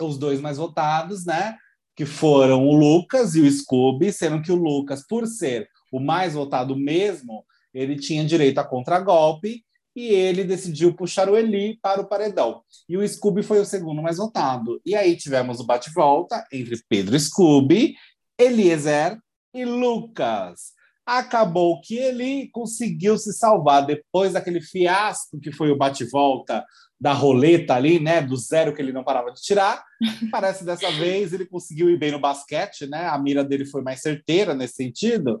os 0.00 0.18
dois 0.18 0.40
mais 0.40 0.56
votados, 0.56 1.24
né? 1.24 1.56
Que 1.94 2.04
foram 2.06 2.66
o 2.66 2.74
Lucas 2.74 3.34
e 3.34 3.40
o 3.40 3.50
Scooby, 3.50 4.12
sendo 4.12 4.42
que 4.42 4.50
o 4.50 4.56
Lucas, 4.56 5.06
por 5.06 5.26
ser 5.26 5.68
o 5.92 6.00
mais 6.00 6.34
votado 6.34 6.74
mesmo, 6.74 7.44
ele 7.72 7.96
tinha 7.96 8.24
direito 8.24 8.58
a 8.58 8.64
contragolpe 8.64 9.64
e 9.94 10.08
ele 10.08 10.42
decidiu 10.42 10.94
puxar 10.94 11.28
o 11.28 11.36
Eli 11.36 11.78
para 11.80 12.00
o 12.00 12.06
paredão. 12.06 12.62
E 12.88 12.96
o 12.96 13.06
Scooby 13.06 13.42
foi 13.42 13.60
o 13.60 13.64
segundo 13.64 14.02
mais 14.02 14.16
votado. 14.16 14.80
E 14.84 14.94
aí 14.94 15.16
tivemos 15.16 15.60
o 15.60 15.64
bate-volta 15.64 16.44
entre 16.52 16.82
Pedro 16.88 17.18
Scooby, 17.18 17.94
Eliezer 18.38 19.18
e 19.54 19.64
Lucas. 19.64 20.72
Acabou 21.06 21.80
que 21.80 21.96
ele 21.96 22.48
conseguiu 22.50 23.16
se 23.18 23.32
salvar 23.32 23.86
depois 23.86 24.32
daquele 24.32 24.60
fiasco 24.60 25.38
que 25.38 25.52
foi 25.52 25.70
o 25.70 25.76
bate-volta 25.76 26.64
da 26.98 27.12
roleta 27.12 27.74
ali, 27.74 28.00
né, 28.00 28.22
do 28.22 28.36
zero 28.36 28.74
que 28.74 28.80
ele 28.80 28.92
não 28.92 29.04
parava 29.04 29.30
de 29.30 29.40
tirar. 29.42 29.84
Parece 30.32 30.64
dessa 30.64 30.90
vez 30.92 31.32
ele 31.32 31.44
conseguiu 31.44 31.90
ir 31.90 31.98
bem 31.98 32.10
no 32.10 32.18
basquete, 32.18 32.86
né? 32.86 33.06
A 33.06 33.18
mira 33.18 33.44
dele 33.44 33.66
foi 33.66 33.82
mais 33.82 34.00
certeira 34.00 34.54
nesse 34.54 34.74
sentido. 34.74 35.40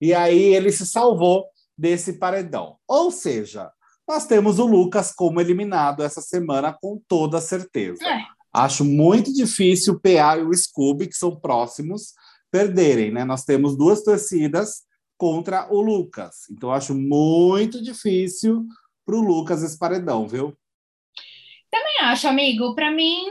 E 0.00 0.14
aí 0.14 0.54
ele 0.54 0.70
se 0.70 0.86
salvou 0.86 1.46
desse 1.76 2.14
paredão. 2.14 2.76
Ou 2.86 3.10
seja, 3.10 3.70
nós 4.10 4.26
temos 4.26 4.58
o 4.58 4.66
Lucas 4.66 5.12
como 5.12 5.40
eliminado 5.40 6.02
essa 6.02 6.20
semana 6.20 6.72
com 6.72 7.00
toda 7.06 7.40
certeza. 7.40 8.04
É. 8.04 8.24
Acho 8.52 8.84
muito 8.84 9.32
difícil 9.32 9.94
o 9.94 10.00
PA 10.00 10.36
e 10.36 10.42
o 10.42 10.52
Scooby, 10.52 11.06
que 11.06 11.14
são 11.14 11.38
próximos, 11.38 12.12
perderem, 12.50 13.12
né? 13.12 13.24
Nós 13.24 13.44
temos 13.44 13.76
duas 13.76 14.02
torcidas 14.02 14.82
contra 15.16 15.72
o 15.72 15.80
Lucas. 15.80 16.50
Então, 16.50 16.72
acho 16.72 16.92
muito 16.92 17.80
difícil 17.80 18.64
para 19.06 19.14
o 19.14 19.20
Lucas 19.20 19.62
esse 19.62 19.78
paredão, 19.78 20.26
viu? 20.26 20.58
Também 21.70 22.00
acho, 22.00 22.26
amigo. 22.26 22.74
Para 22.74 22.90
mim, 22.90 23.26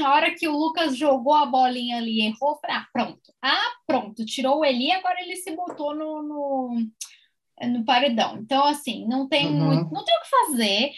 a 0.00 0.14
hora 0.14 0.34
que 0.34 0.48
o 0.48 0.58
Lucas 0.58 0.96
jogou 0.96 1.34
a 1.34 1.46
bolinha 1.46 1.98
ali 1.98 2.22
errou, 2.22 2.58
ah, 2.64 2.86
pronto. 2.92 3.32
Ah, 3.40 3.70
pronto. 3.86 4.26
Tirou 4.26 4.58
o 4.58 4.64
Eli, 4.64 4.90
agora 4.90 5.20
ele 5.20 5.36
se 5.36 5.54
botou 5.54 5.94
no, 5.94 6.22
no 6.24 6.86
no 7.62 7.84
paredão. 7.84 8.38
Então, 8.38 8.64
assim, 8.64 9.06
não 9.06 9.28
tem 9.28 9.46
uhum. 9.46 9.64
muito, 9.64 9.92
não 9.92 10.04
tem 10.04 10.16
o 10.16 10.22
que 10.22 10.30
fazer. 10.30 10.90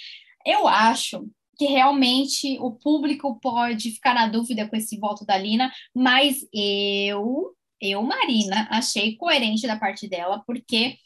Eu 0.44 0.66
acho 0.66 1.26
que 1.58 1.66
realmente 1.66 2.58
o 2.60 2.72
público 2.72 3.38
pode 3.40 3.90
ficar 3.90 4.14
na 4.14 4.26
dúvida 4.26 4.68
com 4.68 4.76
esse 4.76 4.98
voto 4.98 5.24
da 5.24 5.36
Lina, 5.36 5.72
mas 5.94 6.46
eu, 6.52 7.54
eu, 7.80 8.02
Marina, 8.02 8.68
achei 8.70 9.16
coerente 9.16 9.66
da 9.66 9.76
parte 9.76 10.08
dela, 10.08 10.42
porque 10.46 10.96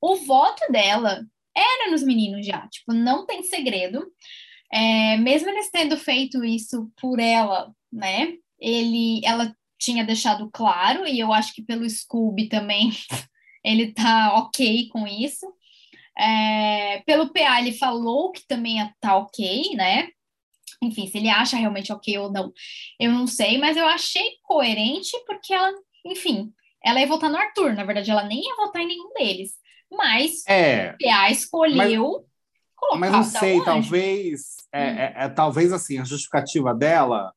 o 0.00 0.16
voto 0.16 0.60
dela 0.72 1.24
era 1.54 1.90
nos 1.90 2.02
meninos 2.02 2.46
já, 2.46 2.66
tipo, 2.68 2.92
não 2.92 3.26
tem 3.26 3.42
segredo. 3.42 4.06
É, 4.72 5.16
mesmo 5.18 5.50
eles 5.50 5.70
tendo 5.70 5.96
feito 5.96 6.44
isso 6.44 6.90
por 7.00 7.18
ela, 7.18 7.74
né? 7.92 8.34
Ele, 8.58 9.20
ela 9.24 9.54
tinha 9.78 10.04
deixado 10.04 10.48
claro, 10.52 11.06
e 11.06 11.18
eu 11.18 11.32
acho 11.32 11.54
que 11.54 11.62
pelo 11.62 11.88
Scooby 11.88 12.48
também 12.48 12.90
ele 13.64 13.92
tá 13.92 14.38
ok 14.38 14.88
com 14.88 15.06
isso. 15.06 15.46
É, 16.18 17.02
pelo 17.06 17.32
PA, 17.32 17.60
ele 17.60 17.72
falou 17.72 18.32
que 18.32 18.46
também 18.46 18.76
tá 19.00 19.16
ok, 19.16 19.74
né? 19.74 20.08
Enfim, 20.82 21.06
se 21.06 21.18
ele 21.18 21.28
acha 21.28 21.56
realmente 21.56 21.92
ok 21.92 22.18
ou 22.18 22.32
não, 22.32 22.52
eu 22.98 23.12
não 23.12 23.26
sei, 23.26 23.58
mas 23.58 23.76
eu 23.76 23.86
achei 23.86 24.38
coerente 24.42 25.12
porque 25.26 25.52
ela, 25.52 25.70
enfim, 26.06 26.52
ela 26.82 27.00
ia 27.00 27.06
votar 27.06 27.30
no 27.30 27.36
Arthur, 27.36 27.74
na 27.74 27.84
verdade, 27.84 28.10
ela 28.10 28.24
nem 28.24 28.40
ia 28.40 28.56
votar 28.56 28.82
em 28.82 28.86
nenhum 28.86 29.12
deles. 29.12 29.52
Mas 29.90 30.46
é, 30.46 30.92
o 30.92 31.04
PA 31.04 31.30
escolheu 31.30 32.12
mas, 32.12 32.76
colocar. 32.76 32.98
Mas 32.98 33.12
não 33.12 33.24
sei, 33.24 33.62
talvez, 33.64 34.56
é, 34.72 34.78
hum. 34.78 34.98
é, 34.98 35.14
é, 35.16 35.28
talvez 35.28 35.72
assim, 35.72 35.98
a 35.98 36.04
justificativa 36.04 36.74
dela 36.74 37.32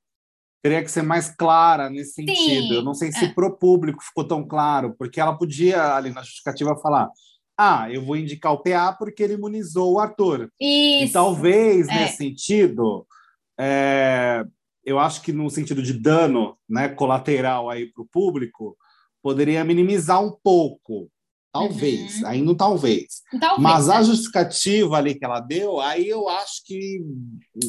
teria 0.64 0.82
que 0.82 0.90
ser 0.90 1.04
mais 1.04 1.30
clara 1.30 1.90
nesse 1.90 2.14
sentido. 2.14 2.68
Sim, 2.70 2.74
eu 2.74 2.82
não 2.82 2.94
sei 2.94 3.12
se 3.12 3.26
é. 3.26 3.34
para 3.34 3.46
o 3.46 3.58
público 3.58 4.02
ficou 4.02 4.24
tão 4.26 4.48
claro, 4.48 4.96
porque 4.98 5.20
ela 5.20 5.38
podia, 5.38 5.94
ali 5.94 6.10
na 6.10 6.22
justificativa, 6.22 6.78
falar: 6.78 7.10
ah, 7.58 7.92
eu 7.92 8.04
vou 8.04 8.16
indicar 8.16 8.54
o 8.54 8.64
PA 8.64 8.94
porque 8.94 9.22
ele 9.22 9.34
imunizou 9.34 9.94
o 9.94 10.00
Arthur. 10.00 10.50
Isso. 10.60 11.06
E 11.06 11.12
talvez, 11.12 11.90
é. 11.90 11.94
nesse 11.94 12.16
sentido, 12.16 13.06
é, 13.60 14.46
eu 14.86 14.98
acho 14.98 15.22
que 15.22 15.34
no 15.34 15.50
sentido 15.50 15.84
de 15.84 15.92
dano 15.92 16.58
né, 16.68 16.88
colateral 16.88 17.70
aí 17.70 17.92
para 17.92 18.02
o 18.02 18.08
público, 18.08 18.78
poderia 19.22 19.66
minimizar 19.66 20.24
um 20.24 20.32
pouco. 20.42 21.10
Talvez, 21.52 22.22
uhum. 22.22 22.28
ainda 22.28 22.56
talvez. 22.56 23.22
talvez. 23.40 23.62
Mas 23.62 23.88
a 23.88 24.00
é. 24.00 24.04
justificativa 24.04 24.98
ali 24.98 25.14
que 25.14 25.24
ela 25.24 25.40
deu, 25.40 25.80
aí 25.80 26.10
eu 26.10 26.28
acho 26.28 26.66
que 26.66 27.00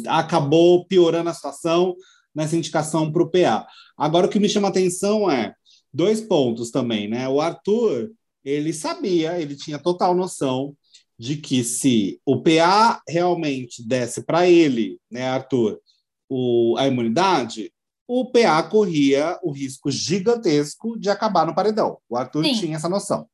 acabou 0.07 0.87
piorando 0.87 1.29
a 1.29 1.35
situação 1.35 1.95
nessa 2.35 2.57
indicação 2.57 3.13
para 3.13 3.23
o 3.23 3.31
PA. 3.31 3.67
Agora, 3.97 4.27
o 4.27 4.31
que 4.31 4.41
me 4.41 4.49
chama 4.49 4.69
atenção 4.69 5.31
é 5.31 5.55
dois 5.93 6.21
pontos 6.21 6.71
também, 6.71 7.09
né? 7.09 7.29
O 7.29 7.41
Arthur, 7.41 8.11
ele 8.45 8.73
sabia, 8.73 9.41
ele 9.41 9.55
tinha 9.55 9.79
total 9.79 10.15
noção 10.15 10.77
de 11.19 11.37
que 11.37 11.63
se 11.63 12.21
o 12.27 12.43
PA 12.43 13.01
realmente 13.09 13.87
desse 13.87 14.23
para 14.23 14.49
ele, 14.49 14.99
né, 15.11 15.29
Arthur, 15.29 15.81
o, 16.29 16.75
a 16.77 16.87
imunidade, 16.89 17.73
o 18.07 18.31
PA 18.31 18.63
corria 18.65 19.39
o 19.43 19.53
risco 19.53 19.91
gigantesco 19.91 20.99
de 20.99 21.09
acabar 21.09 21.47
no 21.47 21.55
paredão. 21.55 21.99
O 22.09 22.17
Arthur 22.17 22.45
Sim. 22.45 22.55
tinha 22.55 22.77
essa 22.77 22.89
noção. 22.89 23.29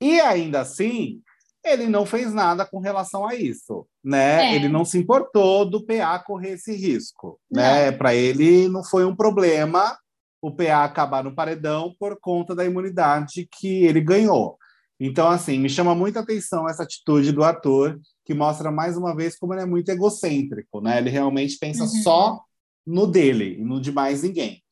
E 0.00 0.20
ainda 0.20 0.60
assim, 0.60 1.20
ele 1.64 1.86
não 1.86 2.06
fez 2.06 2.32
nada 2.32 2.64
com 2.64 2.78
relação 2.78 3.26
a 3.26 3.34
isso, 3.34 3.86
né? 4.02 4.52
É. 4.52 4.54
Ele 4.54 4.68
não 4.68 4.84
se 4.84 4.98
importou 4.98 5.68
do 5.68 5.84
PA 5.84 6.18
correr 6.18 6.52
esse 6.52 6.74
risco, 6.74 7.38
né? 7.50 7.92
Para 7.92 8.14
ele 8.14 8.68
não 8.68 8.82
foi 8.82 9.04
um 9.04 9.14
problema 9.14 9.96
o 10.42 10.50
PA 10.50 10.84
acabar 10.84 11.22
no 11.22 11.34
paredão 11.34 11.94
por 11.98 12.18
conta 12.18 12.54
da 12.54 12.64
imunidade 12.64 13.46
que 13.50 13.84
ele 13.84 14.00
ganhou. 14.00 14.56
Então, 14.98 15.28
assim, 15.28 15.58
me 15.58 15.68
chama 15.68 15.94
muita 15.94 16.20
atenção 16.20 16.68
essa 16.68 16.82
atitude 16.82 17.32
do 17.32 17.44
ator, 17.44 17.98
que 18.24 18.34
mostra 18.34 18.70
mais 18.70 18.96
uma 18.96 19.14
vez 19.14 19.38
como 19.38 19.54
ele 19.54 19.62
é 19.62 19.66
muito 19.66 19.88
egocêntrico, 19.90 20.80
né? 20.80 20.98
Ele 20.98 21.10
realmente 21.10 21.58
pensa 21.58 21.84
uhum. 21.84 22.02
só 22.02 22.40
no 22.86 23.06
dele 23.06 23.58
e 23.58 23.64
no 23.64 23.80
de 23.80 23.92
mais 23.92 24.22
ninguém. 24.22 24.62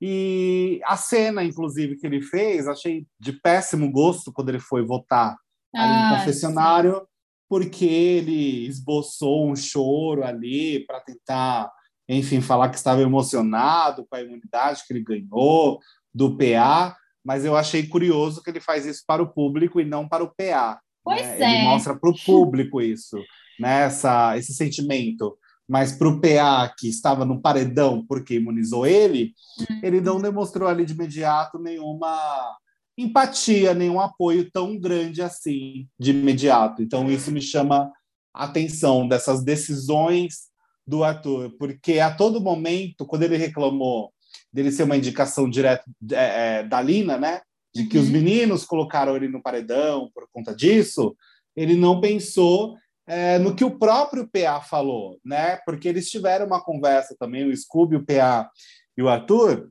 E 0.00 0.80
a 0.84 0.96
cena, 0.96 1.44
inclusive, 1.44 1.96
que 1.96 2.06
ele 2.06 2.20
fez, 2.20 2.66
achei 2.66 3.06
de 3.18 3.32
péssimo 3.32 3.90
gosto 3.90 4.32
quando 4.32 4.50
ele 4.50 4.58
foi 4.60 4.84
votar 4.84 5.36
ali 5.74 5.92
ah, 5.92 6.10
no 6.10 6.18
confessionário, 6.18 6.94
sim. 6.94 7.06
porque 7.48 7.84
ele 7.84 8.66
esboçou 8.66 9.50
um 9.50 9.56
choro 9.56 10.24
ali 10.24 10.84
para 10.86 11.00
tentar, 11.00 11.70
enfim, 12.08 12.40
falar 12.40 12.68
que 12.68 12.76
estava 12.76 13.02
emocionado 13.02 14.06
com 14.08 14.16
a 14.16 14.22
imunidade 14.22 14.82
que 14.86 14.92
ele 14.92 15.02
ganhou 15.02 15.80
do 16.14 16.36
PA, 16.36 16.96
mas 17.24 17.44
eu 17.44 17.56
achei 17.56 17.86
curioso 17.86 18.42
que 18.42 18.50
ele 18.50 18.60
faz 18.60 18.86
isso 18.86 19.02
para 19.06 19.22
o 19.22 19.32
público 19.32 19.80
e 19.80 19.84
não 19.84 20.08
para 20.08 20.22
o 20.22 20.32
PA. 20.34 20.78
Pois 21.02 21.20
né? 21.20 21.40
é. 21.40 21.58
Ele 21.58 21.64
mostra 21.64 21.94
para 21.94 22.10
o 22.10 22.24
público 22.24 22.80
isso, 22.80 23.18
né? 23.58 23.82
Essa, 23.84 24.36
esse 24.38 24.54
sentimento. 24.54 25.36
Mas 25.66 25.92
para 25.92 26.08
o 26.08 26.20
PA, 26.20 26.72
que 26.78 26.88
estava 26.88 27.24
no 27.24 27.40
paredão 27.40 28.04
porque 28.06 28.34
imunizou 28.34 28.86
ele, 28.86 29.32
uhum. 29.58 29.80
ele 29.82 30.00
não 30.00 30.20
demonstrou 30.20 30.68
ali 30.68 30.84
de 30.84 30.92
imediato 30.92 31.58
nenhuma 31.58 32.54
empatia, 32.96 33.74
nenhum 33.74 34.00
apoio 34.00 34.50
tão 34.50 34.78
grande 34.78 35.20
assim 35.22 35.88
de 35.98 36.10
imediato. 36.10 36.82
Então, 36.82 37.10
isso 37.10 37.30
me 37.30 37.40
chama 37.40 37.90
a 38.32 38.44
atenção 38.44 39.06
dessas 39.06 39.42
decisões 39.42 40.48
do 40.86 41.02
ator, 41.02 41.50
porque 41.58 41.98
a 41.98 42.14
todo 42.14 42.40
momento, 42.40 43.06
quando 43.06 43.22
ele 43.22 43.36
reclamou 43.36 44.12
dele 44.52 44.70
ser 44.70 44.82
uma 44.82 44.96
indicação 44.96 45.48
direta 45.48 45.84
é, 46.12 46.58
é, 46.58 46.62
da 46.62 46.80
Lina, 46.80 47.16
né? 47.16 47.40
De 47.74 47.86
que 47.86 47.96
uhum. 47.96 48.04
os 48.04 48.10
meninos 48.10 48.64
colocaram 48.64 49.16
ele 49.16 49.28
no 49.28 49.42
paredão 49.42 50.10
por 50.14 50.28
conta 50.32 50.54
disso, 50.54 51.16
ele 51.56 51.74
não 51.74 52.00
pensou 52.00 52.76
é, 53.06 53.38
no 53.38 53.54
que 53.54 53.64
o 53.64 53.78
próprio 53.78 54.28
PA 54.28 54.60
falou, 54.60 55.18
né? 55.24 55.56
Porque 55.64 55.88
eles 55.88 56.10
tiveram 56.10 56.46
uma 56.46 56.62
conversa 56.62 57.16
também, 57.18 57.48
o 57.48 57.56
Scooby, 57.56 57.96
o 57.96 58.04
PA 58.04 58.48
e 58.96 59.02
o 59.02 59.08
Arthur, 59.08 59.70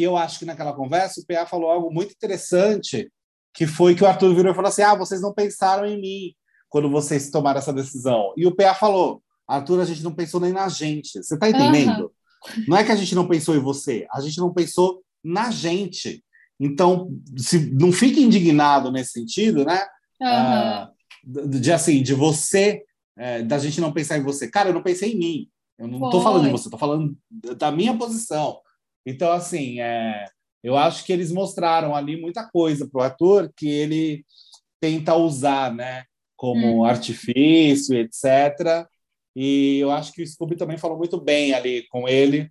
e 0.00 0.02
eu 0.02 0.16
acho 0.16 0.38
que 0.38 0.44
naquela 0.44 0.72
conversa 0.72 1.20
o 1.20 1.26
PA 1.26 1.46
falou 1.46 1.70
algo 1.70 1.92
muito 1.92 2.12
interessante, 2.12 3.10
que 3.54 3.66
foi 3.66 3.94
que 3.94 4.02
o 4.02 4.06
Arthur 4.06 4.34
virou 4.34 4.52
e 4.52 4.54
falou 4.54 4.68
assim: 4.68 4.82
ah, 4.82 4.94
vocês 4.94 5.20
não 5.20 5.32
pensaram 5.32 5.86
em 5.86 6.00
mim 6.00 6.34
quando 6.68 6.90
vocês 6.90 7.30
tomaram 7.30 7.58
essa 7.58 7.72
decisão. 7.72 8.32
E 8.36 8.46
o 8.46 8.54
PA 8.54 8.74
falou: 8.74 9.22
Arthur, 9.46 9.80
a 9.80 9.84
gente 9.84 10.02
não 10.02 10.14
pensou 10.14 10.40
nem 10.40 10.52
na 10.52 10.68
gente. 10.68 11.22
Você 11.22 11.34
está 11.34 11.48
entendendo? 11.48 12.10
Uhum. 12.56 12.64
Não 12.68 12.76
é 12.76 12.84
que 12.84 12.92
a 12.92 12.96
gente 12.96 13.14
não 13.14 13.28
pensou 13.28 13.54
em 13.54 13.60
você, 13.60 14.06
a 14.12 14.20
gente 14.20 14.38
não 14.38 14.52
pensou 14.52 15.02
na 15.22 15.50
gente. 15.50 16.24
Então, 16.58 17.10
se, 17.36 17.70
não 17.74 17.92
fique 17.92 18.20
indignado 18.20 18.90
nesse 18.90 19.12
sentido, 19.12 19.64
né? 19.64 19.84
Uhum. 20.20 20.84
Uh, 20.84 21.48
de, 21.48 21.60
de, 21.60 21.72
assim, 21.72 22.02
de 22.02 22.14
você, 22.14 22.82
é, 23.16 23.42
da 23.42 23.58
gente 23.58 23.80
não 23.80 23.92
pensar 23.92 24.18
em 24.18 24.22
você. 24.22 24.48
Cara, 24.48 24.70
eu 24.70 24.74
não 24.74 24.82
pensei 24.82 25.12
em 25.12 25.18
mim. 25.18 25.48
Eu 25.78 25.88
não 25.88 26.04
estou 26.04 26.22
falando 26.22 26.44
de 26.44 26.50
você, 26.50 26.68
estou 26.68 26.78
falando 26.78 27.16
da 27.56 27.70
minha 27.70 27.96
posição. 27.96 28.58
Então, 29.06 29.32
assim, 29.32 29.80
é, 29.80 30.24
eu 30.62 30.76
acho 30.76 31.04
que 31.04 31.12
eles 31.12 31.32
mostraram 31.32 31.94
ali 31.94 32.20
muita 32.20 32.48
coisa 32.48 32.88
para 32.88 33.00
o 33.00 33.04
ator 33.04 33.52
que 33.56 33.68
ele 33.68 34.24
tenta 34.80 35.14
usar, 35.14 35.74
né? 35.74 36.04
Como 36.36 36.82
hum. 36.82 36.84
artifício, 36.84 37.96
etc. 37.96 38.86
E 39.34 39.78
eu 39.78 39.90
acho 39.90 40.12
que 40.12 40.22
o 40.22 40.26
Scooby 40.26 40.56
também 40.56 40.78
falou 40.78 40.98
muito 40.98 41.20
bem 41.20 41.54
ali 41.54 41.86
com 41.88 42.08
ele, 42.08 42.50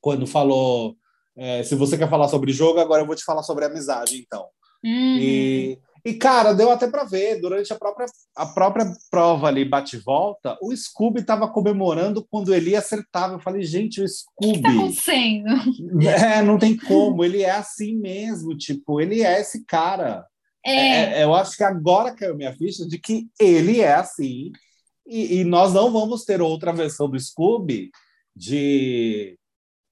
quando 0.00 0.26
falou: 0.26 0.96
é, 1.36 1.62
se 1.62 1.74
você 1.74 1.96
quer 1.96 2.08
falar 2.08 2.28
sobre 2.28 2.52
jogo, 2.52 2.80
agora 2.80 3.02
eu 3.02 3.06
vou 3.06 3.16
te 3.16 3.24
falar 3.24 3.42
sobre 3.42 3.64
amizade, 3.64 4.18
então. 4.18 4.46
Uhum. 4.84 5.18
E 5.18 5.78
e, 6.04 6.14
cara, 6.14 6.52
deu 6.52 6.70
até 6.70 6.88
para 6.88 7.04
ver, 7.04 7.40
durante 7.40 7.72
a 7.72 7.76
própria, 7.76 8.06
a 8.34 8.46
própria 8.46 8.92
prova 9.08 9.46
ali, 9.46 9.64
bate-volta, 9.64 10.58
o 10.60 10.74
Scooby 10.74 11.20
estava 11.20 11.46
comemorando 11.46 12.26
quando 12.28 12.52
ele 12.52 12.74
acertava. 12.74 13.34
Eu 13.34 13.40
falei, 13.40 13.62
gente, 13.62 14.02
o 14.02 14.08
Scooby. 14.08 14.50
O 14.50 14.52
que 14.54 14.62
tá 14.62 14.70
acontecendo? 14.70 15.48
É, 16.02 16.42
não 16.42 16.58
tem 16.58 16.76
como, 16.76 17.24
ele 17.24 17.42
é 17.42 17.52
assim 17.52 17.96
mesmo, 17.96 18.56
tipo, 18.56 19.00
ele 19.00 19.22
é 19.22 19.40
esse 19.40 19.64
cara. 19.64 20.26
É. 20.64 20.72
é, 20.72 21.20
é 21.20 21.24
eu 21.24 21.34
acho 21.34 21.56
que 21.56 21.62
agora 21.62 22.14
caiu 22.14 22.36
minha 22.36 22.52
ficha 22.52 22.86
de 22.86 22.98
que 22.98 23.28
ele 23.38 23.80
é 23.80 23.94
assim, 23.94 24.50
e, 25.06 25.40
e 25.40 25.44
nós 25.44 25.72
não 25.72 25.92
vamos 25.92 26.24
ter 26.24 26.42
outra 26.42 26.72
versão 26.72 27.08
do 27.08 27.18
Scooby 27.18 27.90
de, 28.34 29.38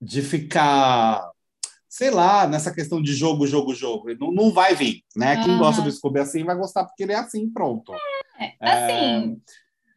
de 0.01 0.23
ficar 0.23 1.30
sei 1.91 2.09
lá, 2.09 2.47
nessa 2.47 2.73
questão 2.73 3.03
de 3.03 3.13
jogo, 3.13 3.49
jogo, 3.49 3.75
jogo. 3.75 4.15
Não, 4.15 4.31
não 4.31 4.53
vai 4.53 4.77
vir, 4.77 5.03
né? 5.17 5.37
Uhum. 5.37 5.45
Quem 5.45 5.59
gosta 5.59 5.83
do 5.83 5.91
Scooby 5.91 6.21
assim 6.21 6.45
vai 6.45 6.57
gostar 6.57 6.85
porque 6.85 7.03
ele 7.03 7.13
é 7.13 7.17
assim, 7.17 7.51
pronto. 7.51 7.93
É, 8.39 8.55
assim. 8.61 9.37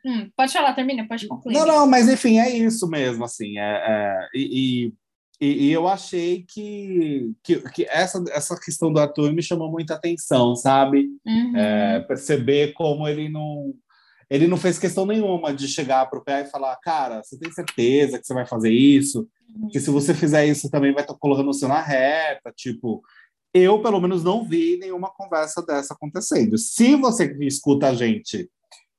É... 0.05 0.09
Hum, 0.09 0.29
pode 0.35 0.51
falar, 0.51 0.73
termina, 0.73 1.07
pode 1.07 1.27
concluir. 1.27 1.53
Não, 1.53 1.65
não, 1.65 1.87
mas 1.87 2.09
enfim, 2.09 2.39
é 2.39 2.49
isso 2.49 2.89
mesmo, 2.89 3.23
assim. 3.23 3.59
É, 3.59 3.61
é 3.63 4.27
e, 4.35 4.91
e, 5.39 5.67
e, 5.67 5.71
eu 5.71 5.87
achei 5.87 6.43
que, 6.49 7.31
que, 7.43 7.59
que, 7.69 7.85
essa, 7.85 8.21
essa 8.31 8.59
questão 8.59 8.91
do 8.91 8.99
Arthur 8.99 9.31
me 9.31 9.43
chamou 9.43 9.71
muita 9.71 9.93
atenção, 9.93 10.55
sabe? 10.55 11.07
Uhum. 11.25 11.55
É, 11.55 11.99
perceber 12.01 12.73
como 12.73 13.07
ele 13.07 13.29
não. 13.29 13.71
Ele 14.29 14.47
não 14.47 14.57
fez 14.57 14.79
questão 14.79 15.05
nenhuma 15.05 15.53
de 15.53 15.67
chegar 15.67 16.09
para 16.09 16.19
o 16.19 16.23
pé 16.23 16.41
e 16.41 16.49
falar, 16.49 16.75
cara, 16.77 17.21
você 17.23 17.37
tem 17.37 17.51
certeza 17.51 18.19
que 18.19 18.25
você 18.25 18.33
vai 18.33 18.45
fazer 18.45 18.71
isso? 18.71 19.27
que 19.71 19.79
se 19.79 19.89
você 19.89 20.13
fizer 20.13 20.45
isso 20.45 20.69
também 20.69 20.93
vai 20.93 21.03
estar 21.03 21.13
colocando 21.15 21.53
você 21.53 21.67
na 21.67 21.81
reta, 21.81 22.51
tipo, 22.55 23.01
eu 23.53 23.81
pelo 23.81 24.01
menos 24.01 24.23
não 24.23 24.43
vi 24.43 24.77
nenhuma 24.77 25.11
conversa 25.15 25.63
dessa 25.65 25.93
acontecendo. 25.93 26.57
Se 26.57 26.95
você 26.95 27.35
escuta 27.41 27.89
a 27.89 27.93
gente 27.93 28.49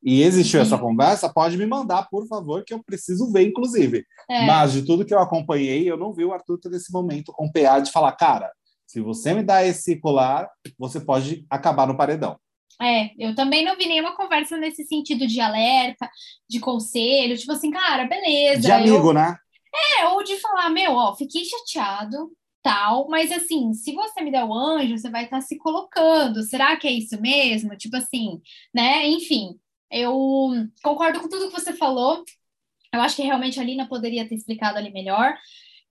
e 0.02 0.22
existiu 0.22 0.60
Sim. 0.60 0.66
essa 0.66 0.78
conversa, 0.78 1.32
pode 1.32 1.56
me 1.56 1.66
mandar, 1.66 2.08
por 2.08 2.26
favor, 2.26 2.62
que 2.64 2.74
eu 2.74 2.82
preciso 2.84 3.32
ver, 3.32 3.48
inclusive. 3.48 4.04
É. 4.30 4.46
Mas 4.46 4.72
de 4.72 4.82
tudo 4.82 5.04
que 5.04 5.14
eu 5.14 5.18
acompanhei, 5.18 5.90
eu 5.90 5.96
não 5.96 6.12
vi 6.12 6.24
o 6.24 6.32
Arthur 6.32 6.58
ter 6.58 6.72
esse 6.72 6.92
momento 6.92 7.32
com 7.32 7.46
o 7.46 7.52
PA 7.52 7.80
de 7.80 7.90
falar, 7.90 8.12
cara, 8.12 8.52
se 8.86 9.00
você 9.00 9.34
me 9.34 9.42
dá 9.42 9.64
esse 9.64 9.96
colar, 9.96 10.48
você 10.78 11.00
pode 11.00 11.44
acabar 11.50 11.86
no 11.86 11.96
paredão. 11.96 12.38
É, 12.80 13.10
eu 13.18 13.34
também 13.34 13.64
não 13.64 13.76
vi 13.76 13.86
nenhuma 13.86 14.16
conversa 14.16 14.56
nesse 14.56 14.84
sentido 14.84 15.26
de 15.26 15.40
alerta, 15.40 16.08
de 16.48 16.58
conselho, 16.60 17.36
tipo 17.38 17.52
assim, 17.52 17.70
cara, 17.70 18.04
beleza. 18.04 18.62
De 18.62 18.72
amigo, 18.72 19.10
eu... 19.10 19.12
né? 19.12 19.36
É, 19.98 20.08
ou 20.08 20.22
de 20.22 20.36
falar, 20.38 20.70
meu, 20.70 20.92
ó, 20.92 21.14
fiquei 21.16 21.44
chateado, 21.44 22.30
tal, 22.62 23.08
mas 23.08 23.30
assim, 23.30 23.72
se 23.74 23.92
você 23.92 24.22
me 24.22 24.30
der 24.30 24.44
o 24.44 24.54
anjo, 24.54 24.96
você 24.96 25.10
vai 25.10 25.24
estar 25.24 25.38
tá 25.38 25.42
se 25.42 25.58
colocando. 25.58 26.42
Será 26.42 26.76
que 26.76 26.88
é 26.88 26.92
isso 26.92 27.20
mesmo? 27.20 27.76
Tipo 27.76 27.96
assim, 27.96 28.40
né? 28.72 29.06
Enfim, 29.08 29.58
eu 29.90 30.50
concordo 30.82 31.20
com 31.20 31.28
tudo 31.28 31.48
que 31.48 31.60
você 31.60 31.72
falou. 31.72 32.24
Eu 32.92 33.00
acho 33.02 33.16
que 33.16 33.22
realmente 33.22 33.60
a 33.60 33.64
Lina 33.64 33.88
poderia 33.88 34.28
ter 34.28 34.34
explicado 34.36 34.78
ali 34.78 34.90
melhor. 34.92 35.36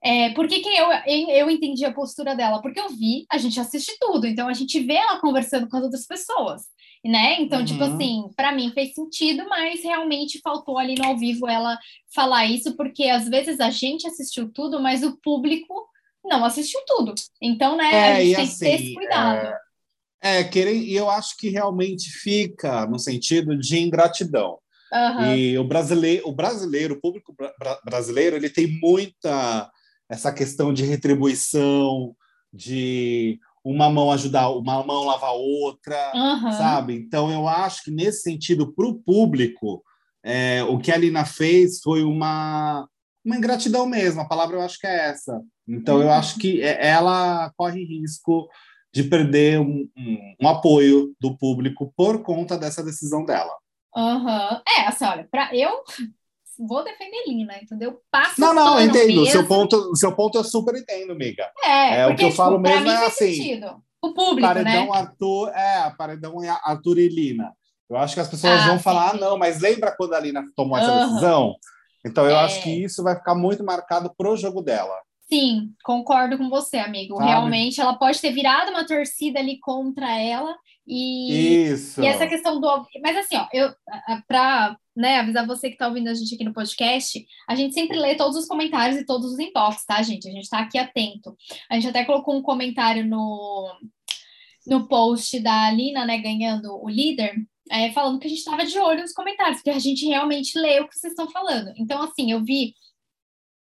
É, 0.04 0.32
por 0.32 0.48
que, 0.48 0.60
que 0.60 0.70
eu, 0.70 0.88
eu 1.30 1.50
entendi 1.50 1.86
a 1.86 1.94
postura 1.94 2.36
dela? 2.36 2.62
Porque 2.62 2.80
eu 2.80 2.90
vi, 2.90 3.26
a 3.32 3.38
gente 3.38 3.60
assiste 3.60 3.96
tudo, 4.02 4.28
então 4.28 4.50
a 4.50 4.54
gente 4.54 4.78
vê 4.82 4.96
ela 4.96 5.20
conversando 5.22 5.70
com 5.70 5.78
as 5.78 5.84
outras 5.84 6.06
pessoas. 6.06 6.64
Né? 7.04 7.42
Então, 7.42 7.64
tipo 7.66 7.84
uhum. 7.84 7.90
tipo 7.90 8.04
assim, 8.04 8.30
para 8.36 8.52
mim 8.54 8.72
fez 8.72 8.94
sentido, 8.94 9.48
mas 9.50 9.84
realmente 9.84 10.40
faltou 10.42 10.78
ali 10.78 10.96
no 10.96 11.06
ao 11.06 11.18
vivo 11.18 11.48
ela 11.48 11.78
falar 12.14 12.46
isso, 12.46 12.76
porque 12.78 13.06
às 13.06 13.28
vezes 13.28 13.60
a 13.60 13.70
gente 13.70 14.08
assistiu 14.08 14.50
tudo, 14.52 14.82
mas 14.82 15.04
o 15.04 15.18
público 15.22 15.88
não 16.24 16.46
assistiu 16.46 16.80
tudo. 16.88 17.14
Então, 17.42 17.76
né, 17.76 17.94
é, 17.94 18.14
a 18.14 18.24
gente 18.24 18.36
tem 18.36 18.44
assim, 18.46 18.54
que 18.54 18.60
ter 18.60 18.76
esse 18.76 18.84
assim, 18.84 18.94
cuidado. 18.94 19.54
É, 20.22 20.40
é 20.40 20.44
querer, 20.44 20.76
e 20.76 20.96
eu 20.96 21.10
acho 21.10 21.36
que 21.38 21.50
realmente 21.50 22.10
fica 22.10 22.86
no 22.86 22.98
sentido 22.98 23.58
de 23.58 23.80
ingratidão. 23.80 24.58
Uhum. 24.94 25.36
E 25.36 25.58
o 25.58 25.64
brasileiro, 25.64 26.30
o 26.30 26.32
brasileiro, 26.32 26.94
o 26.94 27.02
público 27.02 27.36
brasileiro, 27.84 28.36
ele 28.36 28.50
tem 28.50 28.80
muita 28.80 29.70
essa 30.10 30.32
questão 30.32 30.72
de 30.72 30.84
retribuição, 30.84 32.16
de 32.54 33.40
uma 33.64 33.90
mão 33.90 34.12
ajudar, 34.12 34.50
uma 34.50 34.84
mão 34.84 35.06
lavar 35.06 35.34
outra, 35.34 36.12
uhum. 36.14 36.52
sabe? 36.52 36.96
Então 36.96 37.32
eu 37.32 37.48
acho 37.48 37.84
que 37.84 37.92
nesse 37.92 38.22
sentido, 38.22 38.74
para 38.74 38.86
o 38.86 38.96
público, 38.96 39.84
é, 40.24 40.64
o 40.64 40.78
que 40.78 40.92
a 40.92 40.98
Lina 40.98 41.26
fez 41.26 41.80
foi 41.82 42.04
uma 42.04 42.88
uma 43.26 43.38
ingratidão 43.38 43.86
mesmo. 43.86 44.20
A 44.20 44.28
palavra 44.28 44.58
eu 44.58 44.62
acho 44.62 44.78
que 44.78 44.86
é 44.86 45.10
essa. 45.10 45.42
Então 45.68 45.98
uhum. 45.98 46.04
eu 46.04 46.12
acho 46.12 46.38
que 46.38 46.62
é, 46.62 46.88
ela 46.88 47.52
corre 47.56 47.84
risco 47.84 48.50
de 48.94 49.04
perder 49.04 49.60
um, 49.60 49.90
um, 49.98 50.36
um 50.42 50.48
apoio 50.48 51.16
do 51.20 51.36
público 51.38 51.92
por 51.96 52.22
conta 52.22 52.58
dessa 52.58 52.84
decisão 52.84 53.26
dela. 53.26 53.54
Uhum. 53.96 54.62
É, 54.78 54.88
assim, 54.88 55.06
olha, 55.06 55.28
para 55.32 55.56
eu 55.56 55.72
vou 56.60 56.84
defender 56.84 57.24
Lina, 57.28 57.58
entendeu? 57.62 58.00
Passo 58.12 58.40
não, 58.40 58.54
não, 58.54 58.82
entendo. 58.82 59.22
O 59.22 59.26
seu 59.26 59.48
ponto, 59.48 59.96
seu 59.96 60.16
ponto 60.16 60.38
eu 60.38 60.44
super 60.44 60.76
entendo, 60.76 61.12
amiga. 61.12 61.50
É, 61.64 62.02
é 62.02 62.08
porque, 62.08 62.14
o 62.14 62.16
que 62.18 62.24
eu 62.24 62.30
tipo, 62.30 62.38
falo 62.38 62.60
mesmo 62.60 62.90
é 62.90 63.06
assim. 63.06 63.34
Sentido. 63.34 63.84
O 64.02 64.14
público, 64.14 64.42
paredão 64.42 64.86
né? 64.86 64.90
Arthur, 64.92 65.50
é, 65.50 65.90
paredão 65.98 66.36
Arthur 66.66 67.00
e 67.00 67.08
Lina. 67.08 67.54
Eu 67.90 67.98
acho 67.98 68.14
que 68.14 68.20
as 68.20 68.28
pessoas 68.28 68.60
ah, 68.62 68.68
vão 68.68 68.80
falar, 68.80 69.12
ah, 69.12 69.14
não, 69.14 69.38
mas 69.38 69.62
lembra 69.62 69.96
quando 69.96 70.14
a 70.14 70.20
Lina 70.20 70.44
tomou 70.56 70.78
essa 70.78 70.92
uhum. 70.92 71.08
decisão? 71.08 71.56
Então 72.06 72.26
eu 72.26 72.36
é... 72.36 72.40
acho 72.40 72.62
que 72.64 72.70
isso 72.70 73.02
vai 73.04 73.16
ficar 73.16 73.36
muito 73.36 73.64
marcado 73.64 74.14
pro 74.18 74.36
jogo 74.36 74.62
dela. 74.62 74.96
Sim, 75.30 75.72
concordo 75.84 76.38
com 76.38 76.50
você, 76.50 76.78
amigo. 76.78 77.16
Sabe? 77.16 77.30
Realmente, 77.30 77.80
ela 77.80 77.94
pode 77.98 78.20
ter 78.20 78.32
virado 78.32 78.72
uma 78.72 78.86
torcida 78.86 79.40
ali 79.40 79.58
contra 79.60 80.20
ela 80.20 80.56
e, 80.86 81.66
Isso. 81.70 82.02
e 82.02 82.06
essa 82.06 82.28
questão 82.28 82.60
do. 82.60 82.86
Mas 83.02 83.18
assim, 83.18 83.38
ó, 83.38 83.48
eu 83.54 83.74
para 84.28 84.76
né, 84.96 85.20
avisar 85.20 85.46
você 85.46 85.70
que 85.70 85.76
está 85.76 85.88
ouvindo 85.88 86.08
a 86.08 86.14
gente 86.14 86.36
aqui 86.36 86.44
no 86.44 86.54
podcast, 86.54 87.26
a 87.48 87.56
gente 87.56 87.74
sempre 87.74 87.98
lê 87.98 88.16
todos 88.16 88.38
os 88.38 88.46
comentários 88.46 89.00
e 89.00 89.06
todos 89.06 89.34
os 89.34 89.40
inbox, 89.40 89.86
tá, 89.86 90.02
gente? 90.02 90.28
A 90.28 90.32
gente 90.32 90.44
está 90.44 90.60
aqui 90.60 90.78
atento. 90.78 91.36
A 91.70 91.76
gente 91.76 91.88
até 91.88 92.06
colocou 92.06 92.36
um 92.36 92.42
comentário 92.42 93.06
no, 93.06 93.74
no 94.68 94.88
post 94.88 95.40
da 95.40 95.68
Alina, 95.68 96.06
né, 96.06 96.18
ganhando 96.20 96.80
o 96.82 96.88
líder, 96.88 97.36
é, 97.72 97.92
falando 97.92 98.20
que 98.20 98.28
a 98.28 98.30
gente 98.30 98.40
estava 98.40 98.66
de 98.66 98.78
olho 98.78 99.02
nos 99.02 99.14
comentários, 99.14 99.58
porque 99.58 99.72
a 99.72 99.80
gente 99.80 100.06
realmente 100.06 100.58
lê 100.58 100.80
o 100.80 100.88
que 100.88 100.98
vocês 100.98 101.14
estão 101.14 101.30
falando. 101.30 101.74
Então, 101.78 102.02
assim, 102.02 102.32
eu 102.32 102.44
vi. 102.44 102.76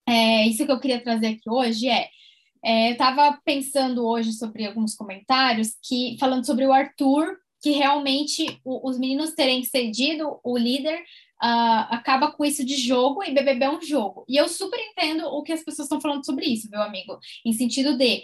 É, 0.07 0.45
isso 0.47 0.65
que 0.65 0.71
eu 0.71 0.79
queria 0.79 1.01
trazer 1.01 1.27
aqui 1.27 1.49
hoje 1.49 1.87
é. 1.87 2.09
é 2.63 2.89
eu 2.89 2.91
estava 2.93 3.39
pensando 3.45 4.05
hoje 4.05 4.33
sobre 4.33 4.65
alguns 4.65 4.95
comentários 4.95 5.77
que 5.81 6.17
falando 6.19 6.45
sobre 6.45 6.65
o 6.65 6.73
Arthur, 6.73 7.37
que 7.61 7.71
realmente 7.71 8.59
os 8.65 8.99
meninos 8.99 9.33
terem 9.33 9.63
cedido 9.63 10.37
o 10.43 10.57
líder 10.57 11.01
uh, 11.43 11.87
acaba 11.89 12.31
com 12.31 12.45
isso 12.45 12.65
de 12.65 12.75
jogo 12.77 13.23
e 13.23 13.33
BBB 13.33 13.65
é 13.65 13.69
um 13.69 13.81
jogo. 13.81 14.23
E 14.27 14.37
eu 14.37 14.47
super 14.47 14.79
entendo 14.79 15.25
o 15.25 15.43
que 15.43 15.51
as 15.51 15.63
pessoas 15.63 15.85
estão 15.85 15.99
falando 15.99 16.25
sobre 16.25 16.45
isso, 16.45 16.69
meu 16.69 16.81
amigo, 16.81 17.19
em 17.45 17.51
sentido 17.51 17.97
de 17.97 18.23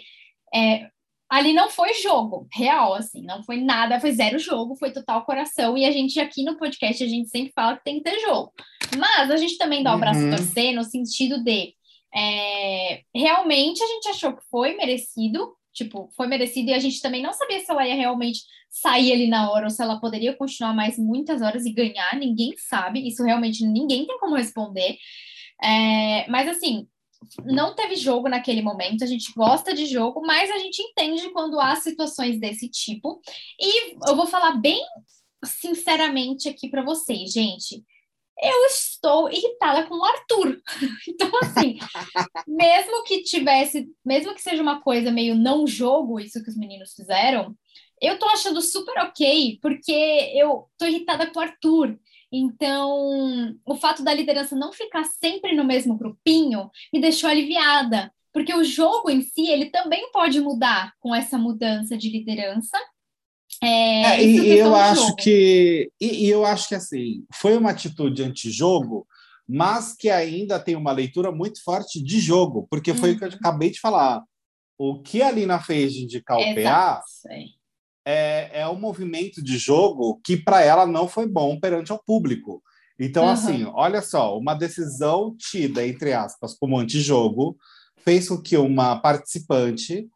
é, 0.54 0.88
ali 1.28 1.52
não 1.52 1.68
foi 1.68 1.94
jogo 1.94 2.48
real, 2.52 2.94
assim, 2.94 3.22
não 3.22 3.42
foi 3.44 3.58
nada, 3.58 4.00
foi 4.00 4.12
zero 4.12 4.38
jogo, 4.38 4.76
foi 4.76 4.90
total 4.90 5.24
coração. 5.24 5.76
E 5.76 5.84
a 5.84 5.90
gente 5.90 6.18
aqui 6.18 6.42
no 6.42 6.56
podcast, 6.56 7.04
a 7.04 7.06
gente 7.06 7.28
sempre 7.28 7.52
fala 7.54 7.76
que 7.76 7.84
tem 7.84 7.98
que 7.98 8.10
ter 8.10 8.18
jogo. 8.20 8.52
Mas 8.98 9.30
a 9.30 9.36
gente 9.36 9.58
também 9.58 9.82
dá 9.82 9.94
o 9.94 9.98
braço 9.98 10.20
uhum. 10.20 10.30
torcer 10.30 10.74
no 10.74 10.82
sentido 10.82 11.44
de 11.44 11.74
é, 12.12 13.02
realmente 13.14 13.80
a 13.82 13.86
gente 13.86 14.08
achou 14.08 14.32
que 14.32 14.42
foi 14.50 14.74
merecido, 14.76 15.54
tipo, 15.72 16.10
foi 16.16 16.26
merecido, 16.26 16.70
e 16.70 16.74
a 16.74 16.78
gente 16.78 17.00
também 17.00 17.22
não 17.22 17.32
sabia 17.32 17.60
se 17.60 17.70
ela 17.70 17.86
ia 17.86 17.94
realmente 17.94 18.40
sair 18.68 19.12
ali 19.12 19.28
na 19.28 19.50
hora 19.50 19.66
ou 19.66 19.70
se 19.70 19.82
ela 19.82 20.00
poderia 20.00 20.36
continuar 20.36 20.74
mais 20.74 20.98
muitas 20.98 21.42
horas 21.42 21.64
e 21.64 21.72
ganhar, 21.72 22.16
ninguém 22.16 22.54
sabe, 22.56 23.06
isso 23.06 23.22
realmente 23.24 23.64
ninguém 23.64 24.06
tem 24.06 24.18
como 24.18 24.36
responder. 24.36 24.96
É, 25.62 26.28
mas 26.30 26.48
assim, 26.48 26.86
não 27.44 27.74
teve 27.74 27.96
jogo 27.96 28.28
naquele 28.28 28.62
momento, 28.62 29.04
a 29.04 29.06
gente 29.06 29.32
gosta 29.34 29.74
de 29.74 29.86
jogo, 29.86 30.22
mas 30.22 30.50
a 30.50 30.58
gente 30.58 30.82
entende 30.82 31.30
quando 31.30 31.60
há 31.60 31.76
situações 31.76 32.38
desse 32.38 32.68
tipo. 32.68 33.20
E 33.60 33.94
eu 34.08 34.16
vou 34.16 34.26
falar 34.26 34.52
bem 34.52 34.80
sinceramente 35.44 36.48
aqui 36.48 36.68
para 36.68 36.82
vocês, 36.82 37.32
gente. 37.32 37.84
Eu 38.42 38.66
estou 38.66 39.30
irritada 39.30 39.86
com 39.86 39.96
o 39.96 40.04
Arthur. 40.04 40.60
Então, 41.08 41.30
assim, 41.42 41.78
mesmo 42.46 43.04
que 43.04 43.22
tivesse, 43.22 43.88
mesmo 44.04 44.34
que 44.34 44.40
seja 44.40 44.62
uma 44.62 44.80
coisa 44.80 45.10
meio 45.10 45.34
não 45.34 45.66
jogo, 45.66 46.20
isso 46.20 46.42
que 46.42 46.48
os 46.48 46.56
meninos 46.56 46.94
fizeram, 46.94 47.54
eu 48.00 48.18
tô 48.18 48.26
achando 48.26 48.62
super 48.62 48.98
ok, 48.98 49.58
porque 49.60 49.92
eu 50.34 50.66
tô 50.78 50.86
irritada 50.86 51.30
com 51.30 51.38
o 51.38 51.42
Arthur. 51.42 51.98
Então, 52.32 53.56
o 53.66 53.76
fato 53.76 54.02
da 54.02 54.14
liderança 54.14 54.56
não 54.56 54.72
ficar 54.72 55.04
sempre 55.04 55.54
no 55.54 55.64
mesmo 55.64 55.96
grupinho 55.98 56.70
me 56.92 57.00
deixou 57.00 57.28
aliviada, 57.28 58.12
porque 58.32 58.54
o 58.54 58.64
jogo 58.64 59.10
em 59.10 59.20
si 59.20 59.48
ele 59.48 59.66
também 59.70 60.10
pode 60.12 60.40
mudar 60.40 60.94
com 61.00 61.14
essa 61.14 61.36
mudança 61.36 61.96
de 61.96 62.08
liderança. 62.08 62.78
É, 63.62 64.02
é 64.14 64.24
e, 64.24 64.58
eu 64.58 64.74
acho 64.74 65.14
que 65.16 65.90
e, 66.00 66.26
e, 66.26 66.30
eu 66.30 66.46
acho 66.46 66.68
que 66.68 66.74
assim 66.74 67.24
foi 67.34 67.56
uma 67.56 67.70
atitude 67.70 68.22
antijogo, 68.22 69.06
mas 69.46 69.94
que 69.94 70.08
ainda 70.08 70.58
tem 70.58 70.76
uma 70.76 70.92
leitura 70.92 71.30
muito 71.30 71.62
forte 71.62 72.02
de 72.02 72.20
jogo, 72.20 72.66
porque 72.70 72.94
foi 72.94 73.10
uhum. 73.10 73.16
o 73.16 73.18
que 73.18 73.24
eu 73.24 73.28
uhum. 73.28 73.34
acabei 73.36 73.70
de 73.70 73.80
falar. 73.80 74.22
O 74.78 75.02
que 75.02 75.20
a 75.20 75.30
Lina 75.30 75.60
fez 75.60 75.92
de 75.92 76.04
indicar 76.04 76.38
o 76.38 76.54
PA 76.54 77.02
é, 78.06 78.60
é 78.60 78.68
um 78.68 78.78
movimento 78.78 79.42
de 79.42 79.58
jogo 79.58 80.18
que 80.24 80.38
para 80.38 80.62
ela 80.62 80.86
não 80.86 81.06
foi 81.06 81.26
bom 81.28 81.60
perante 81.60 81.92
ao 81.92 82.02
público. 82.02 82.62
Então, 82.98 83.24
uhum. 83.24 83.30
assim, 83.30 83.64
olha 83.74 84.02
só, 84.02 84.38
uma 84.38 84.54
decisão 84.54 85.34
tida, 85.36 85.86
entre 85.86 86.12
aspas, 86.12 86.54
como 86.54 86.78
antijogo, 86.78 87.56
fez 88.04 88.28
com 88.28 88.40
que 88.40 88.56
uma 88.56 88.96
participante 89.00 90.08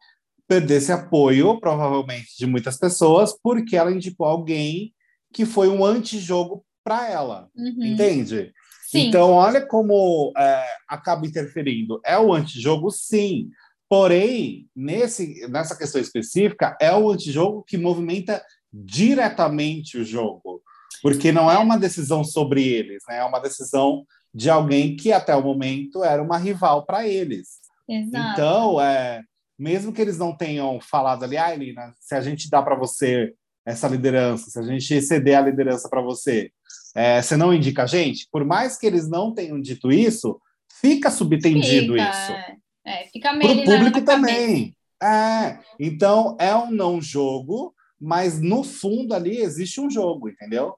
perdesse 0.47 0.91
apoio, 0.91 1.59
provavelmente, 1.59 2.37
de 2.37 2.45
muitas 2.45 2.77
pessoas, 2.77 3.33
porque 3.41 3.75
ela 3.75 3.91
indicou 3.91 4.27
alguém 4.27 4.93
que 5.33 5.45
foi 5.45 5.67
um 5.67 5.83
antijogo 5.83 6.65
para 6.83 7.09
ela. 7.09 7.49
Uhum. 7.55 7.83
Entende? 7.83 8.53
Sim. 8.87 9.07
Então, 9.07 9.31
olha 9.31 9.65
como 9.65 10.31
é, 10.37 10.65
acaba 10.87 11.25
interferindo. 11.25 11.99
É 12.05 12.17
o 12.17 12.33
antijogo, 12.33 12.91
sim, 12.91 13.49
Porém, 13.87 14.67
nesse, 14.75 15.47
nessa 15.47 15.77
questão 15.77 16.01
específica, 16.01 16.75
é 16.81 16.93
o 16.93 17.11
antijogo 17.11 17.63
que 17.63 17.77
movimenta 17.77 18.43
diretamente 18.73 19.97
o 19.97 20.03
jogo, 20.03 20.61
porque 21.01 21.31
não 21.31 21.51
é 21.51 21.57
uma 21.57 21.77
decisão 21.77 22.23
sobre 22.23 22.67
eles, 22.67 23.03
né? 23.07 23.17
é 23.17 23.23
uma 23.23 23.39
decisão 23.39 24.05
de 24.33 24.49
alguém 24.49 24.95
que 24.95 25.13
até 25.13 25.35
o 25.35 25.43
momento 25.43 26.03
era 26.03 26.21
uma 26.21 26.37
rival 26.37 26.85
para 26.85 27.07
eles. 27.07 27.59
Exato. 27.87 28.33
Então, 28.33 28.81
é, 28.81 29.21
mesmo 29.57 29.93
que 29.93 30.01
eles 30.01 30.17
não 30.17 30.35
tenham 30.35 30.79
falado 30.81 31.23
ali, 31.23 31.37
ah, 31.37 31.53
Elina, 31.53 31.93
se 31.99 32.15
a 32.15 32.21
gente 32.21 32.49
dá 32.49 32.61
para 32.61 32.75
você 32.75 33.33
essa 33.65 33.87
liderança, 33.87 34.49
se 34.49 34.59
a 34.59 34.63
gente 34.63 35.01
ceder 35.01 35.37
a 35.37 35.41
liderança 35.41 35.89
para 35.89 36.01
você, 36.01 36.51
é, 36.95 37.21
você 37.21 37.35
não 37.35 37.53
indica 37.53 37.83
a 37.83 37.87
gente? 37.87 38.27
Por 38.31 38.45
mais 38.45 38.77
que 38.77 38.85
eles 38.85 39.09
não 39.09 39.33
tenham 39.33 39.59
dito 39.59 39.91
isso, 39.91 40.39
fica 40.79 41.09
subtendido 41.09 41.93
fica. 41.93 42.09
isso. 42.09 42.31
É. 42.31 42.55
É, 42.85 43.07
fica 43.07 43.33
meio. 43.33 43.63
Para 43.63 43.73
o 43.73 43.77
público 43.77 44.05
também. 44.05 44.75
É, 45.01 45.59
então 45.79 46.37
é 46.39 46.55
um 46.55 46.69
não 46.69 47.01
jogo, 47.01 47.73
mas 47.99 48.39
no 48.39 48.63
fundo 48.63 49.13
ali 49.13 49.37
existe 49.37 49.81
um 49.81 49.89
jogo, 49.89 50.29
entendeu? 50.29 50.75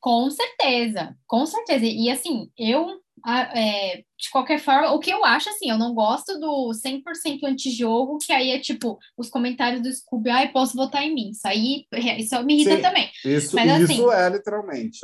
Com 0.00 0.30
certeza, 0.30 1.16
com 1.26 1.46
certeza. 1.46 1.84
E 1.86 2.10
assim, 2.10 2.50
eu, 2.58 3.00
é, 3.24 4.02
de 4.18 4.30
qualquer 4.30 4.58
forma, 4.58 4.92
o 4.92 4.98
que 4.98 5.10
eu 5.10 5.24
acho, 5.24 5.48
assim, 5.48 5.70
eu 5.70 5.78
não 5.78 5.94
gosto 5.94 6.38
do 6.38 6.70
100% 6.72 7.44
antijogo, 7.44 8.18
que 8.18 8.32
aí 8.32 8.50
é 8.50 8.58
tipo, 8.58 8.98
os 9.16 9.28
comentários 9.28 9.82
do 9.82 9.92
Scooby, 9.92 10.30
ai, 10.30 10.52
posso 10.52 10.76
votar 10.76 11.02
em 11.02 11.14
mim. 11.14 11.30
Isso 11.30 11.46
aí, 11.46 11.86
isso 12.18 12.42
me 12.44 12.54
irrita 12.54 12.76
Sim, 12.76 12.82
também. 12.82 13.10
Isso, 13.24 13.56
mas, 13.56 13.70
assim, 13.70 13.94
isso 13.94 14.12
é 14.12 14.28
literalmente. 14.28 14.98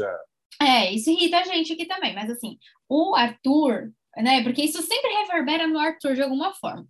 É. 0.60 0.86
é, 0.86 0.92
isso 0.92 1.10
irrita 1.10 1.38
a 1.38 1.44
gente 1.44 1.72
aqui 1.72 1.86
também. 1.86 2.14
Mas 2.14 2.30
assim, 2.30 2.58
o 2.88 3.14
Arthur, 3.14 3.92
né? 4.16 4.42
Porque 4.42 4.62
isso 4.62 4.82
sempre 4.82 5.10
reverbera 5.22 5.66
no 5.66 5.78
Arthur 5.78 6.14
de 6.14 6.22
alguma 6.22 6.52
forma. 6.54 6.86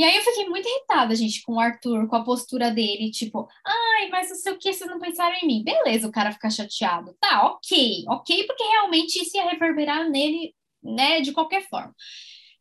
E 0.00 0.02
aí 0.02 0.16
eu 0.16 0.22
fiquei 0.22 0.48
muito 0.48 0.66
irritada, 0.66 1.14
gente, 1.14 1.42
com 1.42 1.56
o 1.56 1.60
Arthur, 1.60 2.08
com 2.08 2.16
a 2.16 2.24
postura 2.24 2.70
dele, 2.70 3.10
tipo, 3.10 3.46
ai, 3.62 4.08
mas 4.08 4.30
não 4.30 4.36
sei 4.36 4.50
o 4.54 4.58
que, 4.58 4.72
vocês 4.72 4.88
não 4.88 4.98
pensaram 4.98 5.36
em 5.42 5.46
mim. 5.46 5.62
Beleza, 5.62 6.08
o 6.08 6.10
cara 6.10 6.32
ficar 6.32 6.48
chateado. 6.48 7.14
Tá, 7.20 7.46
ok, 7.48 8.06
ok, 8.08 8.46
porque 8.46 8.64
realmente 8.64 9.16
isso 9.20 9.36
ia 9.36 9.50
reverberar 9.50 10.08
nele, 10.08 10.54
né, 10.82 11.20
de 11.20 11.32
qualquer 11.32 11.68
forma. 11.68 11.94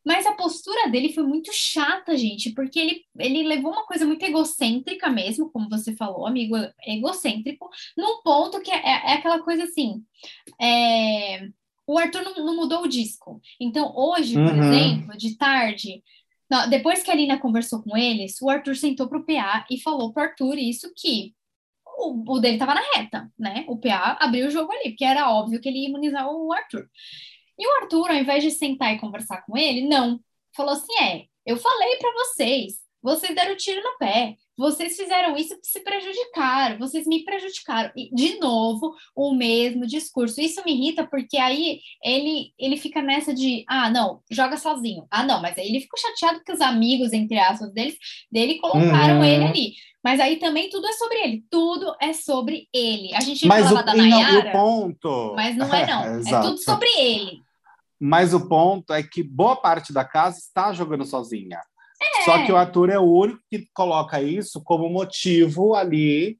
Mas 0.05 0.25
a 0.25 0.33
postura 0.33 0.89
dele 0.89 1.13
foi 1.13 1.23
muito 1.23 1.49
chata, 1.53 2.17
gente, 2.17 2.49
porque 2.49 2.77
ele, 2.77 3.01
ele 3.17 3.43
levou 3.43 3.71
uma 3.71 3.85
coisa 3.85 4.05
muito 4.05 4.21
egocêntrica 4.21 5.09
mesmo, 5.09 5.49
como 5.49 5.69
você 5.69 5.95
falou, 5.95 6.27
amigo, 6.27 6.57
egocêntrico, 6.85 7.69
num 7.97 8.21
ponto 8.21 8.59
que 8.59 8.69
é, 8.69 8.81
é 8.85 9.13
aquela 9.13 9.39
coisa 9.39 9.63
assim. 9.63 10.03
É, 10.59 11.47
o 11.87 11.97
Arthur 11.97 12.21
não, 12.21 12.35
não, 12.45 12.55
mudou 12.55 12.83
o 12.83 12.87
disco. 12.87 13.41
Então, 13.59 13.91
hoje, 13.95 14.35
por 14.35 14.53
uhum. 14.53 14.73
exemplo, 14.73 15.17
de 15.17 15.35
tarde, 15.37 16.03
depois 16.69 17.03
que 17.03 17.11
a 17.11 17.15
Lina 17.15 17.39
conversou 17.39 17.83
com 17.83 17.95
eles, 17.95 18.41
o 18.41 18.49
Arthur 18.49 18.75
sentou 18.75 19.07
para 19.07 19.19
o 19.19 19.25
PA 19.25 19.65
e 19.69 19.79
falou 19.79 20.11
para 20.11 20.23
o 20.23 20.25
Arthur 20.29 20.57
isso 20.57 20.91
que 20.95 21.35
o, 21.85 22.35
o 22.35 22.39
dele 22.39 22.55
estava 22.55 22.73
na 22.73 22.81
reta, 22.95 23.29
né? 23.37 23.65
O 23.67 23.77
PA 23.77 24.17
abriu 24.19 24.47
o 24.47 24.51
jogo 24.51 24.71
ali, 24.71 24.89
porque 24.89 25.05
era 25.05 25.31
óbvio 25.31 25.59
que 25.61 25.69
ele 25.69 25.79
ia 25.79 25.89
imunizar 25.89 26.27
o 26.27 26.51
Arthur. 26.53 26.89
E 27.57 27.67
o 27.67 27.81
Arthur, 27.81 28.11
ao 28.11 28.15
invés 28.15 28.43
de 28.43 28.51
sentar 28.51 28.93
e 28.93 28.99
conversar 28.99 29.43
com 29.45 29.57
ele, 29.57 29.87
não. 29.87 30.19
Falou 30.55 30.73
assim: 30.73 30.93
é, 31.01 31.25
eu 31.45 31.57
falei 31.57 31.97
para 31.97 32.11
vocês, 32.13 32.79
vocês 33.01 33.35
deram 33.35 33.55
tiro 33.55 33.81
no 33.83 33.97
pé, 33.97 34.35
vocês 34.59 34.97
fizeram 34.97 35.37
isso 35.37 35.57
se 35.63 35.79
prejudicaram, 35.79 36.77
vocês 36.77 37.07
me 37.07 37.23
prejudicaram. 37.23 37.91
E, 37.95 38.13
de 38.13 38.37
novo, 38.39 38.93
o 39.15 39.33
mesmo 39.33 39.87
discurso. 39.87 40.41
Isso 40.41 40.61
me 40.65 40.73
irrita 40.73 41.07
porque 41.07 41.37
aí 41.37 41.79
ele, 42.03 42.51
ele 42.59 42.75
fica 42.75 43.01
nessa 43.01 43.33
de, 43.33 43.63
ah, 43.69 43.89
não, 43.89 44.21
joga 44.29 44.57
sozinho. 44.57 45.07
Ah, 45.09 45.23
não, 45.23 45.41
mas 45.41 45.57
aí 45.57 45.69
ele 45.69 45.79
ficou 45.79 45.97
chateado 45.97 46.39
porque 46.39 46.51
os 46.51 46.59
amigos, 46.59 47.13
entre 47.13 47.39
aspas, 47.39 47.71
deles, 47.71 47.97
dele 48.29 48.59
colocaram 48.59 49.19
uhum. 49.19 49.23
ele 49.23 49.45
ali. 49.45 49.73
Mas 50.03 50.19
aí 50.19 50.35
também 50.35 50.69
tudo 50.69 50.87
é 50.87 50.93
sobre 50.93 51.17
ele. 51.19 51.45
Tudo 51.49 51.95
é 52.01 52.11
sobre 52.11 52.67
ele. 52.73 53.15
A 53.15 53.21
gente 53.21 53.47
mas 53.47 53.65
falava 53.65 53.81
o, 53.81 53.85
da 53.85 53.95
Nayara, 53.95 54.51
ponto... 54.51 55.33
mas 55.37 55.55
não 55.55 55.73
é 55.73 55.87
não. 55.87 56.03
É, 56.03 56.19
é 56.35 56.41
tudo 56.41 56.57
sobre 56.57 56.89
ele. 56.97 57.41
Mas 57.97 58.33
o 58.33 58.45
ponto 58.45 58.91
é 58.91 59.01
que 59.01 59.23
boa 59.23 59.55
parte 59.55 59.93
da 59.93 60.03
casa 60.03 60.37
está 60.37 60.73
jogando 60.73 61.05
sozinha. 61.05 61.61
É. 62.01 62.23
Só 62.23 62.45
que 62.45 62.51
o 62.51 62.57
Arthur 62.57 62.89
é 62.89 62.99
o 62.99 63.03
único 63.03 63.41
que 63.49 63.67
coloca 63.73 64.21
isso 64.21 64.61
como 64.63 64.89
motivo 64.89 65.75
ali 65.75 66.39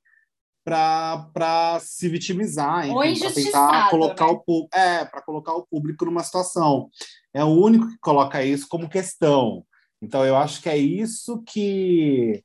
para 0.63 1.79
se 1.81 2.07
vitimizar, 2.07 2.87
para 2.87 3.31
tentar 3.31 3.89
colocar 3.89 4.27
né? 4.27 4.39
o 4.45 4.67
é 4.73 5.05
para 5.05 5.21
colocar 5.21 5.53
o 5.53 5.65
público 5.65 6.05
numa 6.05 6.23
situação. 6.23 6.89
É 7.33 7.43
o 7.43 7.47
único 7.47 7.87
que 7.87 7.97
coloca 7.99 8.43
isso 8.43 8.67
como 8.69 8.89
questão. 8.89 9.65
Então 10.01 10.25
eu 10.25 10.35
acho 10.35 10.61
que 10.61 10.69
é 10.69 10.77
isso 10.77 11.41
que 11.43 12.43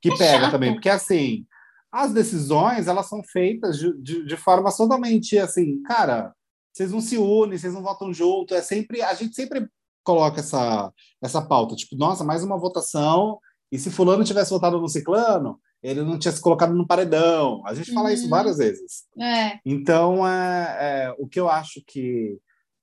que 0.00 0.10
é 0.10 0.16
pega 0.16 0.40
chato. 0.40 0.52
também, 0.52 0.72
porque 0.72 0.88
assim 0.88 1.44
as 1.92 2.12
decisões 2.12 2.88
elas 2.88 3.06
são 3.06 3.22
feitas 3.22 3.78
de, 3.78 3.96
de, 4.02 4.26
de 4.26 4.36
forma 4.36 4.74
totalmente 4.74 5.38
assim, 5.38 5.82
cara, 5.82 6.34
vocês 6.72 6.92
não 6.92 7.00
se 7.00 7.16
unem, 7.16 7.58
vocês 7.58 7.72
não 7.72 7.82
votam 7.82 8.12
junto, 8.12 8.54
é 8.54 8.60
sempre 8.60 9.02
a 9.02 9.14
gente 9.14 9.34
sempre 9.34 9.66
coloca 10.06 10.40
essa 10.40 10.92
essa 11.20 11.42
pauta, 11.42 11.74
tipo, 11.74 11.96
nossa, 11.96 12.22
mais 12.22 12.44
uma 12.44 12.56
votação, 12.56 13.38
e 13.72 13.78
se 13.78 13.90
fulano 13.90 14.22
tivesse 14.22 14.50
votado 14.50 14.80
no 14.80 14.88
ciclano, 14.88 15.58
ele 15.82 16.02
não 16.02 16.18
tinha 16.18 16.30
se 16.30 16.40
colocado 16.40 16.72
no 16.72 16.86
paredão. 16.86 17.62
A 17.66 17.74
gente 17.74 17.92
fala 17.92 18.08
uhum. 18.08 18.14
isso 18.14 18.28
várias 18.28 18.58
vezes. 18.58 19.04
É. 19.20 19.58
Então, 19.64 20.26
é, 20.26 20.76
é, 20.80 21.14
o 21.18 21.26
que 21.26 21.40
eu 21.40 21.48
acho 21.48 21.82
que 21.86 22.38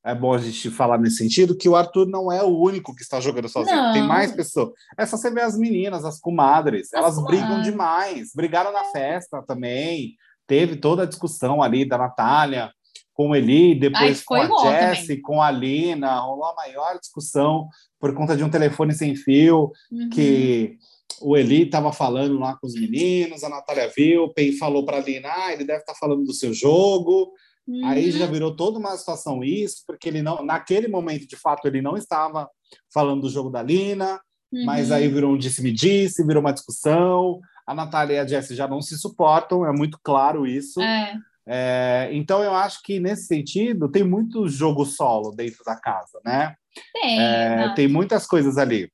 é 0.06 0.14
bom 0.14 0.34
a 0.34 0.38
gente 0.38 0.70
falar 0.70 0.98
nesse 0.98 1.18
sentido, 1.18 1.56
que 1.56 1.70
o 1.70 1.76
Arthur 1.78 2.06
não 2.06 2.30
é 2.30 2.44
o 2.44 2.58
único 2.58 2.94
que 2.94 3.02
está 3.02 3.22
jogando 3.22 3.48
sozinho. 3.48 3.78
Não. 3.78 3.94
Tem 3.94 4.04
mais 4.04 4.34
pessoas. 4.34 4.72
É 4.98 5.06
só 5.06 5.16
você 5.16 5.32
ver 5.32 5.44
as 5.44 5.58
meninas, 5.58 6.04
as 6.04 6.20
comadres. 6.20 6.94
As 6.94 7.00
elas 7.00 7.16
comadres. 7.16 7.40
brigam 7.40 7.62
demais. 7.62 8.32
Brigaram 8.36 8.74
na 8.74 8.84
festa 8.86 9.42
também. 9.48 10.16
Teve 10.46 10.76
toda 10.76 11.04
a 11.04 11.06
discussão 11.06 11.64
ali 11.64 11.88
da 11.88 11.98
Natália 11.98 12.70
com 13.14 13.36
Eli, 13.36 13.76
depois 13.76 14.24
com 14.24 14.36
a 14.36 14.48
Jessie, 14.64 15.22
com 15.22 15.42
a 15.42 15.52
Lina, 15.52 16.20
rolou 16.20 16.46
a 16.46 16.56
maior 16.56 17.00
discussão 17.00 17.68
por 18.00 18.14
conta 18.14 18.36
de 18.36 18.44
um 18.44 18.50
telefone 18.50 18.94
sem 18.94 19.16
fio, 19.16 19.72
uhum. 19.92 20.10
que 20.10 20.78
o 21.22 21.38
Eli 21.38 21.64
estava 21.64 21.94
falando 21.94 22.38
lá 22.40 22.58
com 22.58 22.68
os 22.68 22.74
meninos, 22.74 23.44
a 23.44 23.50
Natália 23.50 23.92
viu, 23.96 24.24
o 24.24 24.34
Pei 24.34 24.52
falou 24.54 24.84
para 24.86 24.98
a 24.98 25.02
Lina, 25.02 25.30
ah, 25.32 25.54
ele 25.54 25.64
deve 25.64 25.80
estar 25.80 25.94
tá 25.94 26.00
falando 26.00 26.26
do 26.26 26.34
seu 26.34 26.54
jogo, 26.54 27.32
uhum. 27.68 27.86
aí 27.86 28.12
já 28.12 28.26
virou 28.26 28.56
toda 28.56 28.80
uma 28.80 28.98
situação 28.98 29.44
isso, 29.44 29.84
porque 29.88 30.10
ele 30.10 30.22
não, 30.22 30.44
naquele 30.44 30.88
momento, 30.88 31.28
de 31.28 31.38
fato, 31.38 31.68
ele 31.68 31.82
não 31.82 31.96
estava 31.96 32.50
falando 32.94 33.22
do 33.22 33.30
jogo 33.30 33.50
da 33.50 33.62
Lina, 33.62 34.20
uhum. 34.52 34.66
mas 34.66 34.92
aí 34.92 35.08
virou 35.08 35.34
um 35.34 35.38
disse-me-disse, 35.38 36.26
virou 36.26 36.42
uma 36.42 36.54
discussão, 36.54 37.40
a 37.66 37.74
Natália 37.74 38.16
e 38.16 38.20
a 38.20 38.28
Jessie 38.28 38.56
já 38.56 38.68
não 38.68 38.82
se 38.82 38.98
suportam, 38.98 39.66
é 39.66 39.72
muito 39.72 39.98
claro 40.04 40.46
isso, 40.46 40.82
é. 40.82 41.16
É, 41.46 42.10
então, 42.14 42.44
eu 42.44 42.54
acho 42.54 42.82
que 42.84 43.00
nesse 43.00 43.26
sentido 43.26 43.90
tem 43.90 44.04
muito 44.04 44.48
jogo 44.48 44.86
solo 44.86 45.32
dentro 45.32 45.64
da 45.66 45.76
casa, 45.76 46.20
né? 46.24 46.56
Tem, 46.94 47.20
é, 47.20 47.74
tem 47.76 47.88
muitas 47.88 48.26
coisas 48.26 48.58
ali. 48.58 48.90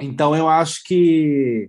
Então, 0.00 0.34
eu 0.34 0.48
acho 0.48 0.82
que, 0.84 1.68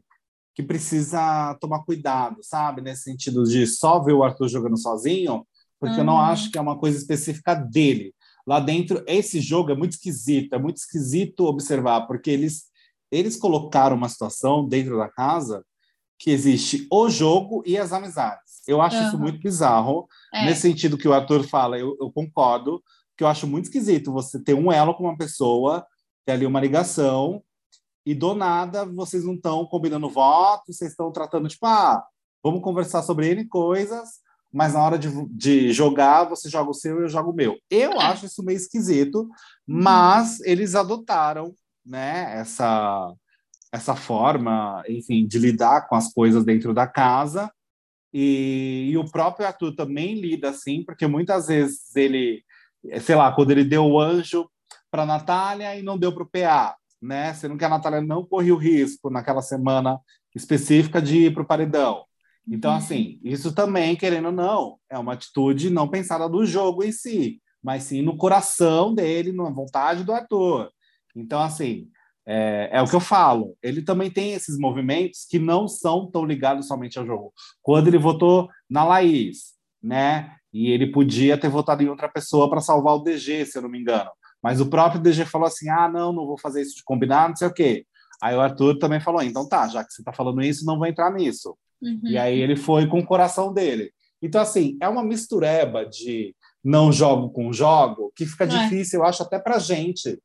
que 0.53 0.63
precisa 0.63 1.55
tomar 1.59 1.83
cuidado, 1.83 2.37
sabe? 2.41 2.81
Nesse 2.81 3.03
sentido 3.03 3.43
de 3.43 3.65
só 3.65 3.99
ver 3.99 4.13
o 4.13 4.23
Arthur 4.23 4.47
jogando 4.47 4.77
sozinho, 4.77 5.45
porque 5.79 5.95
uhum. 5.95 6.01
eu 6.01 6.05
não 6.05 6.13
uhum. 6.13 6.21
acho 6.21 6.51
que 6.51 6.57
é 6.57 6.61
uma 6.61 6.77
coisa 6.77 6.97
específica 6.97 7.55
dele. 7.55 8.13
Lá 8.47 8.59
dentro, 8.59 9.03
esse 9.07 9.39
jogo 9.41 9.71
é 9.71 9.75
muito 9.75 9.93
esquisito, 9.93 10.53
é 10.53 10.59
muito 10.59 10.77
esquisito 10.77 11.45
observar, 11.45 12.05
porque 12.05 12.29
eles, 12.29 12.65
eles 13.11 13.35
colocaram 13.35 13.95
uma 13.95 14.09
situação 14.09 14.67
dentro 14.67 14.97
da 14.97 15.09
casa 15.09 15.63
que 16.17 16.32
existe 16.32 16.88
o 16.91 17.10
jogo 17.10 17.62
e 17.65 17.78
as 17.78 17.91
amizades. 17.91 18.62
Eu 18.67 18.82
acho 18.82 18.97
uhum. 18.97 19.08
isso 19.08 19.19
muito 19.19 19.39
bizarro, 19.39 20.08
é. 20.34 20.45
nesse 20.45 20.62
sentido 20.62 20.97
que 20.97 21.08
o 21.08 21.13
Arthur 21.13 21.43
fala, 21.43 21.78
eu, 21.78 21.95
eu, 21.99 22.12
concordo, 22.12 22.84
que 23.17 23.23
eu 23.23 23.28
acho 23.28 23.47
muito 23.47 23.65
esquisito 23.65 24.12
você 24.12 24.39
ter 24.39 24.54
um 24.54 24.71
elo 24.71 24.93
com 24.95 25.04
uma 25.04 25.17
pessoa, 25.17 25.86
ter 26.25 26.34
ali 26.34 26.45
uma 26.45 26.60
ligação, 26.60 27.43
e 28.06 28.13
do 28.13 28.34
nada 28.34 28.86
vocês 28.86 29.23
não 29.23 29.34
estão 29.34 29.65
combinando 29.65 30.10
votos, 30.10 30.78
vocês 30.78 30.91
estão 30.91 31.12
tratando, 31.12 31.47
tipo, 31.47 31.65
ah, 31.65 32.04
vamos 32.43 32.62
conversar 32.62 33.04
sobre 33.04 33.32
N 33.32 33.45
coisas, 33.47 34.25
mas 34.51 34.73
na 34.73 34.84
hora 34.84 34.97
de, 34.97 35.10
de 35.30 35.73
jogar, 35.73 36.23
você 36.23 36.49
joga 36.49 36.69
o 36.69 36.73
seu 36.73 36.99
e 36.99 37.04
eu 37.04 37.10
jogo 37.10 37.32
o 37.32 37.36
meu. 37.36 37.58
Eu 37.69 37.93
é. 37.93 38.06
acho 38.06 38.25
isso 38.25 38.43
meio 38.43 38.58
esquisito, 38.58 39.21
uhum. 39.21 39.30
mas 39.67 40.39
eles 40.41 40.75
adotaram 40.75 41.54
né, 41.86 42.39
essa 42.39 43.13
essa 43.75 43.93
forma, 43.93 44.81
enfim, 44.88 45.27
de 45.27 45.38
lidar 45.38 45.88
com 45.88 45.95
as 45.95 46.11
coisas 46.13 46.45
dentro 46.45 46.73
da 46.73 46.88
casa. 46.88 47.51
E, 48.13 48.89
e, 48.91 48.97
o 48.97 49.03
próprio 49.03 49.45
Arthur 49.45 49.75
também 49.75 50.15
lida 50.15 50.49
assim, 50.49 50.83
porque 50.85 51.05
muitas 51.05 51.47
vezes 51.47 51.93
ele, 51.93 52.41
sei 53.01 53.15
lá, 53.15 53.33
quando 53.33 53.51
ele 53.51 53.65
deu 53.65 53.85
o 53.85 53.99
anjo 53.99 54.49
para 54.89 55.05
Natália 55.05 55.75
e 55.77 55.83
não 55.83 55.97
deu 55.97 56.13
para 56.13 56.23
o 56.23 56.29
PA, 56.29 56.75
né? 57.01 57.33
Sendo 57.33 57.57
que 57.57 57.65
a 57.65 57.69
Natália 57.69 57.99
não 57.99 58.25
correu 58.25 58.55
o 58.55 58.59
risco 58.59 59.09
naquela 59.09 59.41
semana 59.41 59.99
específica 60.33 61.01
de 61.01 61.25
ir 61.25 61.33
para 61.33 61.43
o 61.43 61.47
paredão. 61.47 62.05
Então, 62.47 62.71
uhum. 62.71 62.77
assim, 62.77 63.19
isso 63.23 63.53
também, 63.53 63.97
querendo 63.97 64.27
ou 64.27 64.31
não, 64.31 64.77
é 64.89 64.97
uma 64.97 65.13
atitude 65.13 65.69
não 65.69 65.89
pensada 65.89 66.29
do 66.29 66.45
jogo 66.45 66.81
em 66.81 66.93
si, 66.93 67.41
mas 67.61 67.83
sim 67.83 68.01
no 68.01 68.15
coração 68.15 68.93
dele, 68.93 69.33
na 69.33 69.49
vontade 69.49 70.05
do 70.05 70.13
Arthur. 70.13 70.71
Então, 71.13 71.41
assim, 71.41 71.89
é, 72.27 72.69
é, 72.71 72.81
o 72.81 72.88
que 72.88 72.95
eu 72.95 72.99
falo. 72.99 73.55
Ele 73.61 73.81
também 73.81 74.09
tem 74.09 74.33
esses 74.33 74.57
movimentos 74.57 75.25
que 75.29 75.38
não 75.38 75.67
são 75.67 76.09
tão 76.09 76.25
ligados 76.25 76.67
somente 76.67 76.97
ao 76.97 77.05
jogo. 77.05 77.33
Quando 77.61 77.88
ele 77.88 77.97
votou 77.97 78.49
na 78.69 78.83
Laís, 78.83 79.53
né? 79.81 80.31
E 80.51 80.71
ele 80.71 80.91
podia 80.91 81.38
ter 81.38 81.49
votado 81.49 81.83
em 81.83 81.89
outra 81.89 82.09
pessoa 82.09 82.49
para 82.49 82.61
salvar 82.61 82.95
o 82.95 83.03
DG, 83.03 83.45
se 83.45 83.57
eu 83.57 83.61
não 83.61 83.69
me 83.69 83.79
engano. 83.79 84.09
Mas 84.41 84.59
o 84.59 84.67
próprio 84.67 85.01
DG 85.01 85.25
falou 85.25 85.47
assim: 85.47 85.69
ah, 85.69 85.89
não, 85.89 86.13
não 86.13 86.25
vou 86.25 86.38
fazer 86.38 86.61
isso 86.61 86.75
de 86.75 86.83
combinar, 86.83 87.29
não 87.29 87.35
sei 87.35 87.47
o 87.47 87.53
quê. 87.53 87.85
Aí 88.21 88.35
o 88.35 88.41
Arthur 88.41 88.79
também 88.79 88.99
falou: 88.99 89.21
então 89.21 89.47
tá, 89.47 89.67
já 89.67 89.83
que 89.83 89.93
você 89.93 90.01
está 90.01 90.13
falando 90.13 90.41
isso, 90.41 90.65
não 90.65 90.77
vou 90.77 90.88
entrar 90.88 91.11
nisso. 91.11 91.55
Uhum. 91.81 91.99
E 92.03 92.17
aí 92.17 92.39
ele 92.39 92.55
foi 92.55 92.88
com 92.88 92.99
o 92.99 93.05
coração 93.05 93.53
dele. 93.53 93.91
Então, 94.21 94.41
assim, 94.41 94.77
é 94.81 94.88
uma 94.88 95.03
mistureba 95.03 95.85
de 95.85 96.35
não 96.63 96.91
jogo 96.91 97.29
com 97.29 97.53
jogo 97.53 98.11
que 98.15 98.25
fica 98.25 98.45
é. 98.45 98.47
difícil, 98.47 98.99
eu 98.99 99.05
acho, 99.05 99.21
até 99.21 99.38
para 99.38 99.59
gente 99.59 100.17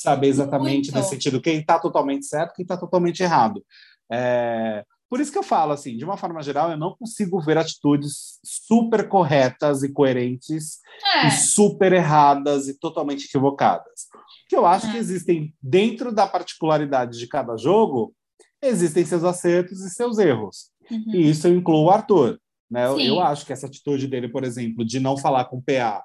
saber 0.00 0.28
exatamente 0.28 0.90
Muito. 0.90 0.94
nesse 0.94 1.10
sentido 1.10 1.40
quem 1.40 1.60
está 1.60 1.78
totalmente 1.78 2.26
certo, 2.26 2.54
quem 2.54 2.62
está 2.62 2.76
totalmente 2.76 3.22
errado. 3.22 3.64
É, 4.10 4.84
por 5.10 5.20
isso 5.20 5.32
que 5.32 5.38
eu 5.38 5.42
falo 5.42 5.72
assim, 5.72 5.96
de 5.96 6.04
uma 6.04 6.16
forma 6.16 6.40
geral, 6.40 6.70
eu 6.70 6.76
não 6.76 6.94
consigo 6.96 7.40
ver 7.40 7.58
atitudes 7.58 8.38
super 8.44 9.08
corretas 9.08 9.82
e 9.82 9.92
coerentes 9.92 10.78
é. 11.16 11.26
e 11.26 11.30
super 11.32 11.92
erradas 11.92 12.68
e 12.68 12.78
totalmente 12.78 13.24
equivocadas. 13.24 14.06
Que 14.48 14.56
eu 14.56 14.64
acho 14.64 14.86
é. 14.86 14.92
que 14.92 14.98
existem 14.98 15.52
dentro 15.60 16.12
da 16.12 16.26
particularidade 16.26 17.18
de 17.18 17.26
cada 17.26 17.56
jogo, 17.56 18.14
existem 18.62 19.04
seus 19.04 19.24
acertos 19.24 19.80
e 19.80 19.90
seus 19.90 20.18
erros. 20.18 20.70
Uhum. 20.88 21.14
E 21.14 21.30
isso 21.30 21.46
eu 21.48 21.56
incluo 21.56 21.86
o 21.86 21.90
Arthur. 21.90 22.40
Né? 22.70 22.86
Eu, 22.86 23.00
eu, 23.00 23.20
acho 23.20 23.44
que 23.44 23.52
essa 23.52 23.66
atitude 23.66 24.06
dele, 24.06 24.28
por 24.28 24.44
exemplo, 24.44 24.84
de 24.84 25.00
não 25.00 25.16
falar 25.16 25.46
com 25.46 25.56
o 25.56 25.62
PA 25.62 26.04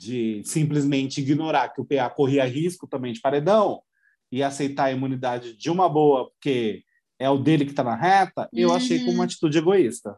de 0.00 0.40
simplesmente 0.44 1.20
ignorar 1.20 1.68
que 1.68 1.80
o 1.80 1.84
PA 1.84 2.08
corria 2.08 2.46
risco 2.46 2.86
também 2.86 3.12
de 3.12 3.20
paredão 3.20 3.82
e 4.32 4.42
aceitar 4.42 4.84
a 4.84 4.92
imunidade 4.92 5.54
de 5.54 5.68
uma 5.68 5.90
boa, 5.90 6.30
porque 6.30 6.82
é 7.18 7.28
o 7.28 7.36
dele 7.36 7.66
que 7.66 7.72
está 7.72 7.84
na 7.84 7.94
reta, 7.94 8.48
eu 8.50 8.70
uhum. 8.70 8.74
achei 8.74 9.00
como 9.00 9.12
uma 9.12 9.24
atitude 9.24 9.58
egoísta. 9.58 10.16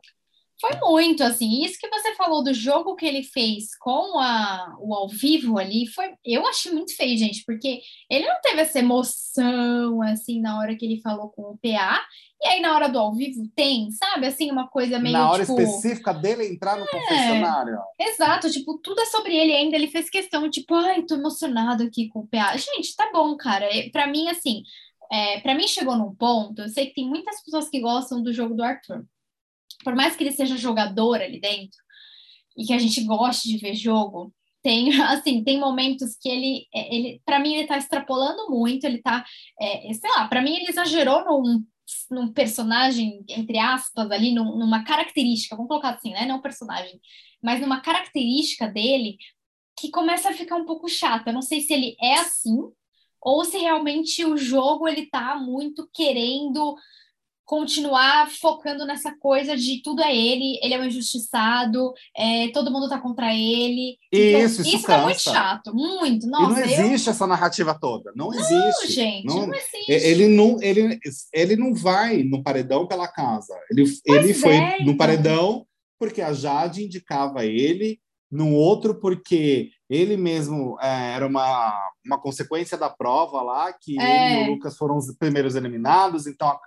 Foi 0.62 0.78
muito, 0.80 1.24
assim, 1.24 1.64
isso 1.64 1.76
que 1.76 1.88
você 1.88 2.14
falou 2.14 2.40
do 2.44 2.54
jogo 2.54 2.94
que 2.94 3.04
ele 3.04 3.24
fez 3.24 3.76
com 3.80 4.16
a, 4.16 4.76
o 4.78 4.94
ao 4.94 5.08
vivo 5.08 5.58
ali, 5.58 5.88
foi, 5.88 6.14
eu 6.24 6.46
achei 6.46 6.70
muito 6.70 6.94
feio, 6.94 7.18
gente, 7.18 7.42
porque 7.44 7.80
ele 8.08 8.28
não 8.28 8.40
teve 8.40 8.60
essa 8.60 8.78
emoção, 8.78 10.00
assim, 10.02 10.40
na 10.40 10.60
hora 10.60 10.76
que 10.76 10.84
ele 10.86 11.00
falou 11.00 11.30
com 11.30 11.42
o 11.42 11.58
PA, 11.58 12.00
e 12.40 12.46
aí 12.46 12.60
na 12.60 12.76
hora 12.76 12.88
do 12.88 12.96
ao 12.96 13.12
vivo 13.12 13.42
tem, 13.56 13.90
sabe, 13.90 14.28
assim, 14.28 14.52
uma 14.52 14.68
coisa 14.68 15.00
meio, 15.00 15.14
Na 15.14 15.32
hora 15.32 15.44
tipo, 15.44 15.60
específica 15.60 16.14
dele 16.14 16.46
entrar 16.46 16.78
no 16.78 16.86
confessionário. 16.86 17.78
Exato, 17.98 18.48
tipo, 18.48 18.78
tudo 18.78 19.00
é 19.00 19.06
sobre 19.06 19.34
ele 19.36 19.52
ainda, 19.52 19.74
ele 19.74 19.88
fez 19.88 20.08
questão, 20.08 20.48
tipo, 20.48 20.76
ai, 20.76 21.02
tô 21.02 21.16
emocionado 21.16 21.82
aqui 21.82 22.08
com 22.08 22.20
o 22.20 22.28
PA. 22.28 22.56
Gente, 22.56 22.94
tá 22.94 23.10
bom, 23.12 23.36
cara, 23.36 23.64
É, 23.64 23.90
pra 23.90 24.06
mim, 24.06 24.28
assim, 24.28 24.62
é, 25.10 25.40
para 25.40 25.56
mim 25.56 25.66
chegou 25.66 25.96
num 25.96 26.14
ponto, 26.14 26.62
eu 26.62 26.68
sei 26.68 26.86
que 26.86 26.94
tem 26.94 27.08
muitas 27.08 27.42
pessoas 27.42 27.68
que 27.68 27.80
gostam 27.80 28.22
do 28.22 28.32
jogo 28.32 28.54
do 28.54 28.62
Arthur, 28.62 29.04
por 29.82 29.94
mais 29.94 30.16
que 30.16 30.24
ele 30.24 30.32
seja 30.32 30.56
jogador 30.56 31.20
ali 31.20 31.40
dentro 31.40 31.78
e 32.56 32.64
que 32.64 32.72
a 32.72 32.78
gente 32.78 33.02
goste 33.04 33.48
de 33.48 33.58
ver 33.58 33.74
jogo, 33.74 34.32
tem 34.62 34.90
assim, 35.02 35.42
tem 35.42 35.58
momentos 35.58 36.16
que 36.20 36.28
ele, 36.28 36.66
é, 36.74 36.94
ele 36.94 37.22
para 37.24 37.38
mim 37.38 37.54
ele 37.54 37.66
tá 37.66 37.76
extrapolando 37.76 38.50
muito, 38.50 38.84
ele 38.84 39.02
tá, 39.02 39.24
é, 39.60 39.92
sei 39.92 40.10
lá, 40.10 40.28
para 40.28 40.42
mim 40.42 40.56
ele 40.56 40.70
exagerou 40.70 41.24
num, 41.24 41.64
num 42.10 42.32
personagem 42.32 43.24
entre 43.28 43.58
aspas 43.58 44.10
ali, 44.10 44.32
num, 44.32 44.58
numa 44.58 44.84
característica, 44.84 45.56
vamos 45.56 45.68
colocar 45.68 45.90
assim, 45.90 46.12
né, 46.12 46.26
não 46.26 46.40
personagem, 46.40 47.00
mas 47.42 47.60
numa 47.60 47.80
característica 47.80 48.68
dele 48.68 49.16
que 49.78 49.90
começa 49.90 50.30
a 50.30 50.34
ficar 50.34 50.56
um 50.56 50.64
pouco 50.64 50.88
chata. 50.88 51.30
Eu 51.30 51.34
não 51.34 51.42
sei 51.42 51.60
se 51.60 51.72
ele 51.72 51.96
é 52.00 52.14
assim 52.14 52.56
ou 53.20 53.44
se 53.44 53.58
realmente 53.58 54.24
o 54.24 54.36
jogo 54.36 54.88
ele 54.88 55.06
tá 55.06 55.36
muito 55.36 55.88
querendo 55.92 56.76
continuar 57.52 58.30
focando 58.40 58.86
nessa 58.86 59.14
coisa 59.14 59.54
de 59.54 59.82
tudo 59.82 60.00
é 60.02 60.16
ele, 60.16 60.58
ele 60.62 60.72
é 60.72 60.80
um 60.80 60.84
injustiçado, 60.86 61.92
é, 62.16 62.48
todo 62.48 62.70
mundo 62.70 62.88
tá 62.88 62.98
contra 62.98 63.34
ele. 63.34 63.98
Então, 64.10 64.40
isso, 64.40 64.62
isso, 64.62 64.76
isso 64.76 64.86
cansa. 64.86 65.00
é 65.00 65.04
muito 65.04 65.20
chato, 65.20 65.74
muito. 65.74 66.24
e 66.26 66.30
Nossa, 66.30 66.48
não 66.48 66.58
eu- 66.58 66.64
existe 66.86 67.10
essa 67.10 67.26
narrativa 67.26 67.76
toda. 67.78 68.10
Não, 68.16 68.32
existe. 68.32 68.90
gente, 68.90 69.26
Não- 69.26 69.46
não, 69.46 69.54
existe. 69.54 69.90
Ele 69.92 70.28
não, 70.28 70.56
ele, 70.62 70.98
ele 71.34 71.56
não 71.56 71.74
vai 71.74 72.22
no 72.22 72.42
paredão 72.42 72.86
pela 72.86 73.06
casa. 73.06 73.54
Ele, 73.70 73.84
ele 74.06 74.32
foi 74.32 74.54
é, 74.56 74.76
no 74.78 74.82
então. 74.84 74.96
paredão 74.96 75.66
porque 75.98 76.22
a 76.22 76.32
Jade 76.32 76.84
indicava 76.84 77.44
ele, 77.44 78.00
no 78.30 78.54
outro 78.54 78.94
porque 78.98 79.68
ele 79.90 80.16
mesmo 80.16 80.78
é, 80.80 81.12
era 81.16 81.26
uma, 81.26 81.78
uma 82.04 82.18
consequência 82.18 82.78
da 82.78 82.88
prova 82.88 83.42
lá, 83.42 83.70
que 83.74 84.00
É. 84.00 84.40
ele 84.40 84.44
e 84.46 84.48
o 84.48 84.52
Lucas 84.54 84.74
foram 84.74 84.96
os 84.96 85.14
primeiros 85.18 85.54
eliminados, 85.54 86.26
então 86.26 86.48
a- 86.48 86.58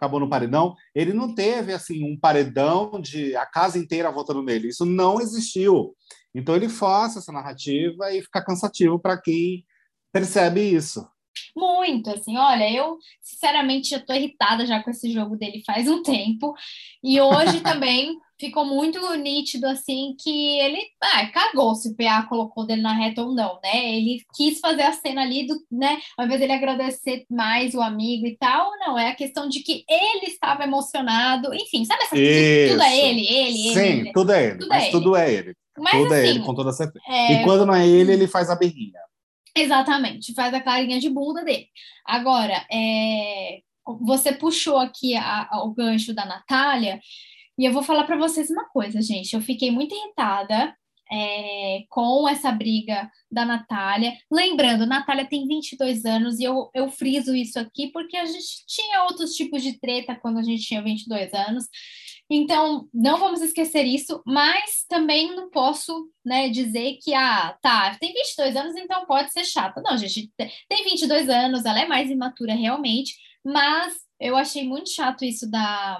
acabou 0.00 0.18
no 0.18 0.28
paredão. 0.28 0.74
Ele 0.94 1.12
não 1.12 1.34
teve 1.34 1.74
assim 1.74 2.02
um 2.02 2.18
paredão 2.18 2.98
de 2.98 3.36
a 3.36 3.44
casa 3.44 3.78
inteira 3.78 4.10
votando 4.10 4.42
nele. 4.42 4.68
Isso 4.68 4.86
não 4.86 5.20
existiu. 5.20 5.94
Então 6.34 6.56
ele 6.56 6.68
força 6.68 7.18
essa 7.18 7.30
narrativa 7.30 8.10
e 8.12 8.22
fica 8.22 8.42
cansativo 8.42 8.98
para 8.98 9.20
quem 9.20 9.64
percebe 10.10 10.62
isso. 10.62 11.06
Muito, 11.54 12.10
assim, 12.10 12.36
olha, 12.36 12.70
eu 12.72 12.96
sinceramente 13.20 13.90
já 13.90 14.00
tô 14.00 14.12
irritada 14.12 14.66
já 14.66 14.82
com 14.82 14.90
esse 14.90 15.12
jogo 15.12 15.36
dele 15.36 15.62
faz 15.64 15.88
um 15.88 16.02
tempo, 16.02 16.54
e 17.02 17.20
hoje 17.20 17.60
também 17.62 18.16
ficou 18.40 18.64
muito 18.64 18.98
nítido, 19.16 19.66
assim, 19.68 20.16
que 20.18 20.58
ele, 20.58 20.80
ah, 21.00 21.26
cagou 21.26 21.74
se 21.74 21.90
o 21.90 21.94
PA 21.94 22.22
colocou 22.26 22.66
dele 22.66 22.80
na 22.82 22.92
reta 22.94 23.22
ou 23.22 23.34
não, 23.34 23.60
né, 23.62 23.94
ele 23.94 24.22
quis 24.34 24.58
fazer 24.58 24.82
a 24.82 24.92
cena 24.92 25.22
ali, 25.22 25.46
do, 25.46 25.54
né, 25.70 26.00
ao 26.16 26.24
invés 26.24 26.40
dele 26.40 26.54
agradecer 26.54 27.24
mais 27.30 27.74
o 27.74 27.80
amigo 27.82 28.26
e 28.26 28.36
tal, 28.36 28.70
não, 28.78 28.98
é 28.98 29.10
a 29.10 29.14
questão 29.14 29.48
de 29.48 29.60
que 29.60 29.84
ele 29.88 30.26
estava 30.26 30.64
emocionado, 30.64 31.54
enfim, 31.54 31.84
sabe 31.84 32.02
essa 32.04 32.16
Isso. 32.18 32.72
tudo 32.72 32.82
é 32.82 32.98
ele, 32.98 33.26
ele, 33.28 33.58
Sim, 33.74 33.80
ele, 33.80 34.00
ele. 34.00 34.12
tudo 34.12 34.32
é 34.32 34.44
ele, 34.44 34.58
Tudo 34.58 34.68
mas 34.68 34.82
é 34.82 34.86
ele. 34.86 34.92
tudo 34.92 35.16
é 35.16 35.32
ele. 35.34 35.54
mas 35.78 35.92
tudo 35.92 36.14
é 36.14 36.18
assim, 36.20 36.28
ele, 36.30 36.40
com 36.40 36.54
toda 36.54 36.72
certeza. 36.72 37.04
é, 37.06 37.32
E 37.32 37.44
quando 37.44 37.66
não 37.66 37.74
é 37.74 37.86
ele, 37.86 38.12
ele 38.12 38.26
faz 38.26 38.48
a 38.50 38.56
berrinha. 38.56 38.98
Exatamente, 39.56 40.32
faz 40.34 40.54
a 40.54 40.60
carinha 40.60 41.00
de 41.00 41.10
bunda 41.10 41.44
dele. 41.44 41.66
Agora, 42.06 42.64
é, 42.72 43.58
você 44.00 44.32
puxou 44.32 44.78
aqui 44.78 45.16
a- 45.16 45.48
a- 45.50 45.64
o 45.64 45.74
gancho 45.74 46.14
da 46.14 46.24
Natália, 46.24 47.00
e 47.58 47.64
eu 47.64 47.72
vou 47.72 47.82
falar 47.82 48.04
para 48.04 48.16
vocês 48.16 48.50
uma 48.50 48.68
coisa, 48.68 49.00
gente. 49.00 49.34
Eu 49.34 49.40
fiquei 49.40 49.70
muito 49.70 49.94
irritada 49.94 50.74
é, 51.12 51.82
com 51.88 52.28
essa 52.28 52.52
briga 52.52 53.10
da 53.30 53.44
Natália. 53.44 54.16
Lembrando, 54.30 54.86
Natália 54.86 55.26
tem 55.28 55.46
22 55.46 56.04
anos, 56.04 56.38
e 56.38 56.44
eu, 56.44 56.70
eu 56.74 56.88
friso 56.88 57.34
isso 57.34 57.58
aqui 57.58 57.90
porque 57.92 58.16
a 58.16 58.24
gente 58.24 58.64
tinha 58.66 59.04
outros 59.04 59.34
tipos 59.34 59.62
de 59.62 59.78
treta 59.78 60.14
quando 60.14 60.38
a 60.38 60.42
gente 60.42 60.62
tinha 60.62 60.82
22 60.82 61.32
anos. 61.34 61.64
Então, 62.32 62.88
não 62.94 63.18
vamos 63.18 63.42
esquecer 63.42 63.84
isso, 63.84 64.22
mas 64.24 64.84
também 64.88 65.34
não 65.34 65.50
posso 65.50 66.08
né, 66.24 66.48
dizer 66.48 66.96
que, 67.02 67.12
ah, 67.12 67.56
tá, 67.60 67.96
tem 67.98 68.12
22 68.12 68.54
anos, 68.54 68.76
então 68.76 69.04
pode 69.04 69.32
ser 69.32 69.44
chata. 69.44 69.82
Não, 69.82 69.98
gente, 69.98 70.30
te- 70.38 70.50
tem 70.68 70.84
22 70.84 71.28
anos, 71.28 71.64
ela 71.64 71.80
é 71.80 71.88
mais 71.88 72.08
imatura 72.08 72.54
realmente, 72.54 73.16
mas 73.44 73.94
eu 74.20 74.36
achei 74.36 74.62
muito 74.62 74.90
chato 74.90 75.24
isso 75.24 75.50
da, 75.50 75.98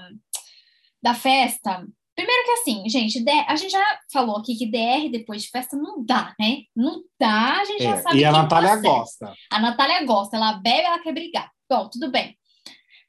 da 1.03 1.15
festa. 1.15 1.87
Primeiro 2.15 2.45
que 2.45 2.51
assim, 2.53 2.89
gente, 2.89 3.25
a 3.49 3.57
gente 3.57 3.71
já 3.71 3.99
falou 4.13 4.37
aqui 4.37 4.55
que 4.57 4.67
DR 4.71 5.09
depois 5.11 5.43
de 5.43 5.49
festa 5.49 5.77
não 5.77 6.05
dá, 6.05 6.35
né? 6.39 6.59
Não 6.77 7.03
dá, 7.19 7.61
a 7.61 7.65
gente 7.65 7.83
já 7.83 7.97
É, 7.97 8.03
sabe 8.03 8.19
e 8.19 8.25
a 8.25 8.33
Natália 8.33 8.71
tá 8.71 8.77
gosta. 8.77 9.35
A 9.51 9.59
Natália 9.61 10.05
gosta, 10.05 10.37
ela 10.37 10.53
bebe, 10.55 10.83
ela 10.83 10.99
quer 10.99 11.13
brigar. 11.15 11.51
Bom, 11.69 11.89
tudo 11.89 12.11
bem. 12.11 12.37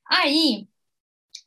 Aí, 0.09 0.67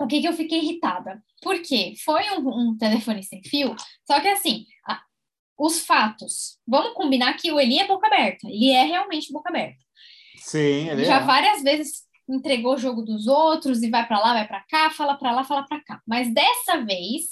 o 0.00 0.06
que 0.06 0.20
que 0.20 0.28
eu 0.28 0.32
fiquei 0.32 0.58
irritada? 0.58 1.22
Porque 1.42 1.94
foi 2.04 2.22
um, 2.38 2.48
um 2.70 2.76
telefone 2.76 3.22
sem 3.22 3.42
fio, 3.44 3.74
só 4.06 4.20
que 4.20 4.28
assim, 4.28 4.64
a- 4.86 5.00
os 5.58 5.80
fatos, 5.86 6.58
vamos 6.66 6.94
combinar 6.94 7.34
que 7.34 7.52
o 7.52 7.60
Eli 7.60 7.78
é 7.78 7.86
boca 7.86 8.06
aberta, 8.08 8.48
ele 8.48 8.70
é 8.70 8.82
realmente 8.84 9.32
boca 9.32 9.48
aberta. 9.50 9.78
Sim, 10.38 10.88
ele 10.90 11.04
Já 11.04 11.16
é. 11.20 11.24
várias 11.24 11.62
vezes 11.62 12.02
entregou 12.28 12.74
o 12.74 12.78
jogo 12.78 13.02
dos 13.02 13.26
outros 13.26 13.82
e 13.82 13.90
vai 13.90 14.06
para 14.06 14.18
lá, 14.18 14.32
vai 14.32 14.46
para 14.46 14.64
cá, 14.68 14.90
fala 14.90 15.14
para 15.16 15.32
lá, 15.32 15.44
fala 15.44 15.64
para 15.64 15.80
cá. 15.82 16.00
Mas 16.06 16.32
dessa 16.32 16.84
vez, 16.84 17.24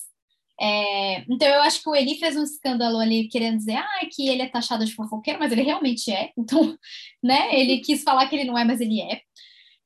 é, 0.61 1.25
então 1.29 1.49
eu 1.49 1.63
acho 1.63 1.83
que 1.83 1.89
o 1.89 1.95
Eli 1.95 2.19
fez 2.19 2.37
um 2.37 2.43
escândalo 2.45 2.99
ali 2.99 3.29
querendo 3.29 3.57
dizer, 3.59 3.77
ah, 3.77 4.01
que 4.11 4.29
ele 4.29 4.43
é 4.43 4.49
taxado 4.49 4.85
de 4.85 4.95
fofoqueiro, 4.95 5.39
mas 5.39 5.53
ele 5.53 5.63
realmente 5.63 6.11
é. 6.13 6.31
Então, 6.39 6.77
né? 7.23 7.59
Ele 7.59 7.79
quis 7.81 8.03
falar 8.03 8.29
que 8.29 8.37
ele 8.37 8.45
não 8.45 8.59
é, 8.59 8.65
mas 8.65 8.81
ele 8.81 9.01
é. 9.01 9.21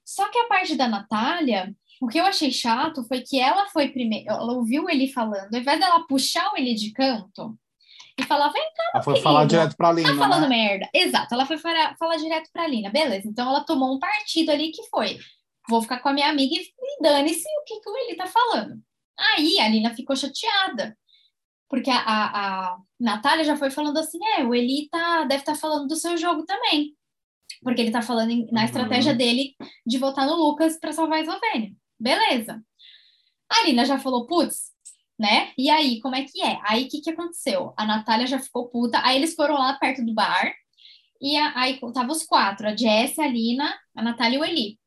Só 0.05 0.29
que 0.31 0.39
a 0.39 0.49
parte 0.49 0.77
da 0.77 0.89
Natália, 0.89 1.75
o 2.01 2.09
que 2.09 2.19
eu 2.21 2.25
achei 2.25 2.51
chato 2.53 3.05
foi 3.05 3.23
que 3.23 3.41
ela 3.41 3.67
foi 3.69 3.89
primeiro, 3.89 4.29
ela 4.29 4.53
ouviu 4.53 4.85
o 4.85 4.91
Eli 4.91 5.13
falando, 5.13 5.55
ao 5.55 5.61
invés 5.61 5.81
dela 5.81 6.07
puxar 6.07 6.53
o 6.53 6.57
Eli 6.57 6.75
de 6.75 6.93
canto 6.93 7.59
e 8.19 8.23
falar, 8.23 8.49
vem 8.49 8.63
Ela 8.95 9.03
foi 9.03 9.21
falar 9.21 9.45
direto 9.47 9.77
pra 9.77 9.93
Lina, 9.93 10.09
tá 10.09 10.17
falando 10.17 10.43
né? 10.43 10.49
merda. 10.49 10.89
Exato, 10.95 11.35
ela 11.35 11.45
foi 11.47 11.59
falar, 11.59 11.97
falar 11.99 12.17
direto 12.17 12.49
pra 12.53 12.67
Lina, 12.67 12.91
beleza. 12.91 13.29
Então 13.29 13.49
ela 13.49 13.65
tomou 13.65 13.95
um 13.95 13.99
partido 13.99 14.51
ali 14.51 14.71
que 14.73 14.83
foi: 14.89 15.19
vou 15.69 15.83
ficar 15.83 15.99
com 15.99 16.09
a 16.09 16.13
minha 16.13 16.29
amiga 16.31 16.55
e 16.55 17.03
dane-se 17.03 17.47
o 17.61 17.65
que, 17.65 17.81
que 17.81 17.91
o 17.91 17.97
Eli 17.97 18.17
tá 18.17 18.27
falando. 18.27 18.81
Aí 19.19 19.59
a 19.61 19.69
Lina 19.69 19.95
ficou 19.95 20.15
chateada, 20.17 20.97
porque 21.69 21.91
a, 21.91 21.99
a, 21.99 22.67
a 22.73 22.79
Natália 22.99 23.45
já 23.45 23.57
foi 23.57 23.71
falando 23.71 23.99
assim: 23.99 24.19
é, 24.39 24.45
o 24.45 24.55
Eli 24.55 24.89
tá, 24.91 25.25
deve 25.25 25.43
estar 25.43 25.55
falando 25.55 25.87
do 25.89 25.97
seu 25.97 26.17
jogo 26.17 26.45
também. 26.45 26.95
Porque 27.63 27.81
ele 27.81 27.91
tá 27.91 28.03
falando 28.03 28.31
em- 28.31 28.47
na 28.51 28.61
Uhum. 28.61 28.67
estratégia 28.67 29.15
dele 29.15 29.55
de 29.87 29.99
votar 29.99 30.27
no 30.27 30.35
Lucas 30.37 30.79
para 30.79 30.93
salvar 30.93 31.19
a 31.19 31.23
Eslovênia. 31.23 31.73
Beleza. 31.99 32.63
A 33.51 33.65
Lina 33.65 33.85
já 33.85 33.99
falou, 33.99 34.27
putz, 34.27 34.73
né? 35.19 35.53
E 35.59 35.71
aí, 35.71 36.01
como 36.01 36.15
é 36.17 36.25
que 36.25 36.43
é? 36.43 36.59
Aí, 36.65 36.85
o 36.85 36.89
que, 36.89 37.01
que 37.01 37.11
aconteceu? 37.11 37.73
A 37.77 37.85
Natália 37.87 38.27
já 38.27 38.39
ficou 38.39 38.69
puta. 38.69 39.01
Aí, 39.05 39.17
eles 39.17 39.35
foram 39.35 39.55
lá 39.55 39.75
perto 39.75 40.05
do 40.05 40.15
bar. 40.15 40.53
E 41.21 41.37
a- 41.37 41.53
aí, 41.57 41.81
tava 41.95 42.13
os 42.13 42.25
quatro. 42.25 42.69
A 42.69 42.77
Jessie, 42.77 43.23
a 43.25 43.29
Lina, 43.29 43.75
a 43.97 44.03
Natália 44.03 44.37
e 44.37 44.41
o 44.41 44.45
Eli. 44.45 44.79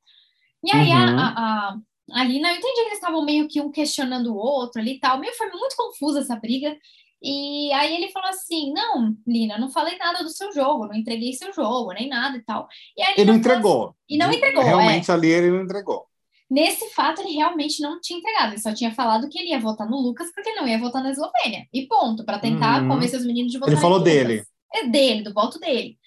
E 0.64 0.72
aí, 0.72 0.92
a- 0.92 1.06
Uhum. 1.06 1.20
a, 1.20 1.72
a, 1.72 2.22
a 2.22 2.24
Lina, 2.26 2.50
eu 2.52 2.58
entendi 2.58 2.74
que 2.76 2.82
eles 2.82 2.94
estavam 2.96 3.24
meio 3.26 3.48
que 3.48 3.62
um 3.62 3.72
questionando 3.72 4.34
o 4.34 4.38
outro 4.38 4.82
ali 4.82 4.94
e 4.96 5.00
tal. 5.00 5.20
Meio, 5.20 5.34
foi 5.36 5.50
muito 5.52 5.76
confusa 5.78 6.20
essa 6.22 6.36
briga. 6.38 6.78
E 7.22 7.72
aí, 7.74 7.96
ele 7.96 8.12
falou 8.12 8.30
assim, 8.30 8.74
não, 8.74 9.16
Lina, 9.28 9.58
não 9.58 9.70
falei 9.72 9.98
nada 9.98 10.24
do 10.24 10.30
seu 10.30 10.52
jogo. 10.54 10.88
Não 10.88 10.96
entreguei 10.96 11.34
seu 11.34 11.54
jogo, 11.54 11.94
nem 11.94 12.10
nada 12.10 12.38
e 12.38 12.44
tal. 12.44 12.68
E 12.98 13.02
Ele 13.18 13.26
não 13.26 13.36
entregou. 13.36 13.96
E 14.10 14.18
não 14.18 14.32
entregou, 14.32 14.64
é. 14.64 14.66
Realmente 14.68 15.12
ali 15.12 15.28
ele 15.30 15.52
não 15.52 15.64
entregou. 15.64 16.09
Nesse 16.50 16.90
fato, 16.96 17.22
ele 17.22 17.32
realmente 17.34 17.82
não 17.82 18.00
tinha 18.02 18.18
entregado. 18.18 18.54
Ele 18.54 18.62
só 18.62 18.74
tinha 18.74 18.92
falado 18.94 19.30
que 19.30 19.38
ele 19.38 19.50
ia 19.50 19.60
votar 19.60 19.88
no 19.88 19.98
Lucas 20.02 20.32
porque 20.34 20.50
ele 20.50 20.60
não 20.62 20.68
ia 20.68 20.80
votar 20.80 21.04
na 21.04 21.12
Eslovênia. 21.12 21.68
E 21.72 21.86
ponto, 21.86 22.26
para 22.26 22.40
tentar 22.40 22.82
Uhum. 22.82 22.90
convencer 22.90 23.20
os 23.20 23.26
meninos 23.26 23.52
de 23.52 23.60
votar 23.60 23.74
Ele 23.74 23.82
falou 23.82 24.00
Lucas. 24.00 24.14
dele. 24.14 24.44
É 24.74 24.88
dele, 24.88 25.22
do 25.24 25.34
voto 25.34 25.60
dele. 25.60 25.98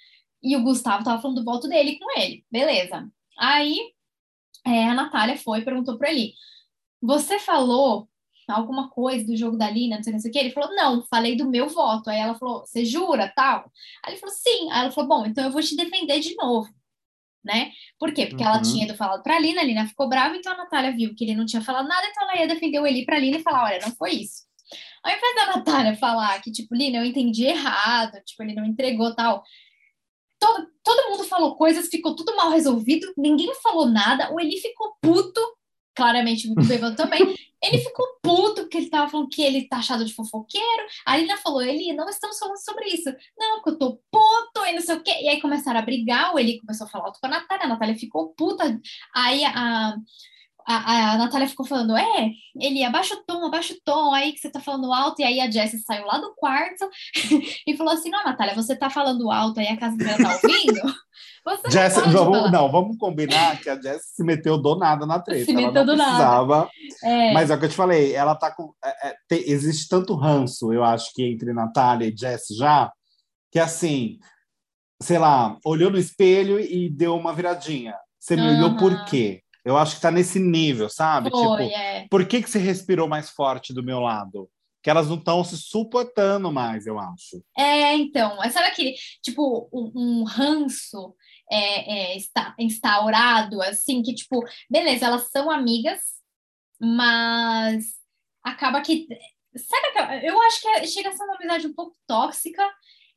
E 0.43 0.57
o 0.57 0.63
Gustavo 0.63 1.05
tava 1.05 1.23
falando 1.23 1.39
do 1.39 1.45
voto 1.45 1.69
dele 1.69 1.99
com 1.99 2.19
ele. 2.21 2.45
Beleza. 2.51 3.09
Aí 3.39 3.77
é, 4.67 4.85
a 4.89 4.95
Natália 4.95 5.37
foi 5.37 5.61
e 5.61 5.65
perguntou 5.65 5.97
para 5.97 6.11
ele: 6.11 6.33
Você 7.01 7.39
falou 7.39 8.09
alguma 8.49 8.91
coisa 8.91 9.25
do 9.25 9.37
jogo 9.37 9.57
da 9.57 9.71
Lina, 9.71 9.97
não 9.97 10.03
sei, 10.03 10.13
não 10.13 10.21
sei 10.21 10.31
o 10.31 10.33
que? 10.33 10.39
Ele 10.41 10.51
falou: 10.51 10.75
Não, 10.75 11.07
falei 11.09 11.37
do 11.37 11.49
meu 11.49 11.69
voto. 11.69 12.11
Aí 12.11 12.19
ela 12.19 12.35
falou: 12.35 12.61
Você 12.67 12.85
jura 12.85 13.33
tal? 13.35 13.71
Aí 14.05 14.13
ele 14.15 14.21
falou: 14.21 14.35
Sim. 14.35 14.71
Aí 14.73 14.81
ela 14.83 14.91
falou: 14.91 15.09
Bom, 15.09 15.27
então 15.27 15.45
eu 15.45 15.51
vou 15.53 15.63
te 15.63 15.77
defender 15.77 16.19
de 16.21 16.35
novo. 16.35 16.69
Né? 17.45 17.73
Por 17.99 18.13
quê? 18.15 18.27
Porque 18.27 18.45
ela 18.45 18.57
Uhum. 18.59 18.63
tinha 18.63 18.85
ido 18.85 18.95
falado 18.95 19.23
pra 19.23 19.37
Lina, 19.39 19.63
a 19.63 19.65
Lina 19.65 19.89
ficou 19.89 20.09
brava, 20.09 20.37
então 20.37 20.53
a 20.53 20.57
Natália 20.57 20.93
viu 20.93 21.13
que 21.15 21.25
ele 21.25 21.35
não 21.35 21.45
tinha 21.45 21.61
falado 21.61 21.89
nada, 21.89 22.07
então 22.07 22.23
ela 22.23 22.37
ia 22.41 22.47
defender 22.47 22.79
o 22.79 22.87
Eli 22.87 23.05
pra 23.05 23.19
Lina 23.19 23.39
e 23.39 23.43
falar: 23.43 23.65
Olha, 23.65 23.81
não 23.81 23.91
foi 23.97 24.13
isso. 24.13 24.45
Ao 25.03 25.11
invés 25.13 25.35
da 25.35 25.57
Natália 25.57 25.97
falar 25.97 26.41
que, 26.41 26.53
tipo, 26.53 26.73
Lina, 26.75 26.99
eu 26.99 27.05
entendi 27.05 27.45
errado, 27.45 28.13
tipo, 28.25 28.43
ele 28.45 28.55
não 28.55 28.65
entregou 28.65 29.13
tal. 29.15 29.43
Todo, 30.39 30.69
todo 30.85 31.11
mundo 31.11 31.25
falou 31.25 31.57
coisas, 31.57 31.89
ficou 31.89 32.15
tudo 32.17 32.35
mal 32.37 32.51
resolvido, 32.51 33.13
ninguém 33.17 33.53
falou 33.63 33.87
nada, 33.87 34.33
o 34.33 34.41
Eli 34.41 34.59
ficou 34.61 34.95
puto, 35.01 35.41
claramente 35.95 36.47
muito 36.49 36.67
bêbado 36.67 36.97
também. 36.97 37.35
Ele 37.63 37.79
ficou 37.79 38.05
puto 38.21 38.63
porque 38.63 38.77
ele 38.77 38.91
tava 38.91 39.09
falando 39.09 39.29
que 39.29 39.41
ele 39.41 39.69
tá 39.69 39.77
achado 39.77 40.05
de 40.05 40.13
fofoqueiro. 40.13 40.87
A 41.07 41.17
Lina 41.17 41.37
falou, 41.37 41.63
Eli, 41.63 41.93
não 41.93 42.09
estamos 42.09 42.39
falando 42.39 42.57
sobre 42.57 42.87
isso. 42.89 43.09
Não, 43.39 43.57
porque 43.57 43.71
eu 43.71 43.79
tô 43.79 44.01
puto 44.11 44.67
e 44.67 44.73
não 44.73 44.81
sei 44.81 44.97
o 44.97 45.03
quê. 45.03 45.13
E 45.23 45.29
aí 45.29 45.41
começaram 45.41 45.79
a 45.79 45.83
brigar, 45.83 46.35
o 46.35 46.39
Eli 46.41 46.59
começou 46.59 46.87
a 46.87 46.91
falar 46.91 47.05
alto 47.05 47.21
com 47.21 47.27
a 47.27 47.31
Natália, 47.31 47.67
a 47.67 47.69
Natália 47.69 47.95
ficou 47.97 48.35
puta. 48.35 48.81
Aí 49.15 49.45
a, 49.45 49.95
a, 50.67 51.13
a 51.13 51.19
Natália 51.19 51.49
ficou 51.49 51.67
falando, 51.67 51.97
é, 51.97 52.31
ele 52.61 52.83
abaixa 52.85 53.15
o 53.15 53.25
tom, 53.25 53.47
abaixa 53.47 53.75
o 53.75 53.81
tom, 53.85 54.13
aí 54.13 54.33
que 54.33 54.39
você 54.39 54.51
tá 54.51 54.61
falando 54.61 54.93
alto, 54.93 55.21
e 55.21 55.25
aí 55.25 55.41
a 55.41 55.51
Jessie 55.51 55.81
saiu 55.81 56.07
lá 56.07 56.19
do 56.19 56.35
quarto 56.35 56.89
e 57.67 57.77
falou 57.77 57.93
assim, 57.93 58.11
não, 58.11 58.25
Natália, 58.25 58.55
você 58.55 58.77
tá 58.77 58.91
falando 58.91 59.31
alto 59.31 59.61
aí 59.61 59.69
a 59.69 59.77
casa 59.77 59.95
inteira 59.95 60.19
tá 60.19 60.35
ouvindo? 60.35 60.81
Você 61.45 61.71
Jess, 61.71 61.97
não, 61.97 62.31
vamos, 62.31 62.53
não, 62.53 62.71
vamos 62.71 62.97
combinar 62.97 63.61
que 63.61 63.69
a 63.69 63.75
Jess 63.75 64.13
se 64.15 64.23
meteu 64.23 64.57
do 64.57 64.77
nada 64.77 65.05
na 65.05 65.19
treta. 65.19 65.45
Se 65.45 65.53
meteu 65.53 65.85
do 65.85 65.97
nada. 65.97 66.69
É. 67.03 67.33
Mas 67.33 67.51
é 67.51 67.57
o 67.57 67.59
que 67.59 67.65
eu 67.65 67.69
te 67.69 67.75
falei, 67.75 68.15
ela 68.15 68.37
tá 68.37 68.55
com. 68.55 68.73
é, 68.85 69.09
é, 69.09 69.17
tem- 69.27 69.43
existe 69.51 69.89
tanto 69.89 70.15
ranço, 70.15 70.73
eu 70.73 70.85
acho, 70.85 71.13
que 71.13 71.25
entre 71.25 71.53
Natália 71.53 72.07
e 72.07 72.17
Jess 72.17 72.47
já, 72.57 72.93
que 73.51 73.59
assim, 73.59 74.21
sei 75.03 75.19
lá, 75.19 75.59
olhou 75.65 75.91
no 75.91 75.99
espelho 75.99 76.61
e 76.61 76.89
deu 76.89 77.17
uma 77.17 77.35
viradinha. 77.35 77.97
Você 78.21 78.37
me 78.37 78.49
olhou 78.49 78.69
Aham. 78.69 78.77
por 78.77 79.05
quê? 79.07 79.43
Eu 79.65 79.77
acho 79.77 79.97
que 79.97 80.03
tá 80.03 80.11
nesse 80.11 80.39
nível, 80.39 80.89
sabe? 80.89 81.31
Foi, 81.31 81.41
tipo, 81.67 81.77
é. 81.77 82.07
por 82.11 82.27
que, 82.27 82.43
que 82.43 82.51
você 82.51 82.59
respirou 82.59 83.09
mais 83.09 83.31
forte 83.31 83.73
do 83.73 83.83
meu 83.83 84.01
lado? 84.01 84.51
Que 84.83 84.91
elas 84.91 85.09
não 85.09 85.17
estão 85.17 85.45
se 85.45 85.57
suportando 85.57 86.51
mais, 86.51 86.87
eu 86.87 86.99
acho. 86.99 87.41
É, 87.57 87.95
então, 87.95 88.37
sabe 88.51 88.67
aquele, 88.67 88.95
tipo, 89.23 89.69
um, 89.73 89.93
um 89.95 90.25
ranço 90.25 91.15
é, 91.51 92.13
é, 92.13 92.17
está, 92.17 92.55
instaurado, 92.59 93.63
assim, 93.63 94.03
que, 94.03 94.15
tipo, 94.15 94.43
beleza, 94.69 95.07
elas 95.07 95.29
são 95.31 95.51
amigas, 95.51 96.01
mas 96.81 97.85
acaba 98.43 98.81
que. 98.81 99.07
Sabe 99.55 99.87
aquela- 99.89 100.17
Eu 100.25 100.41
acho 100.43 100.61
que 100.63 100.69
é- 100.69 100.87
chega 100.87 101.11
a 101.11 101.13
ser 101.13 101.23
uma 101.25 101.37
amizade 101.37 101.67
um 101.67 101.75
pouco 101.75 101.95
tóxica, 102.07 102.67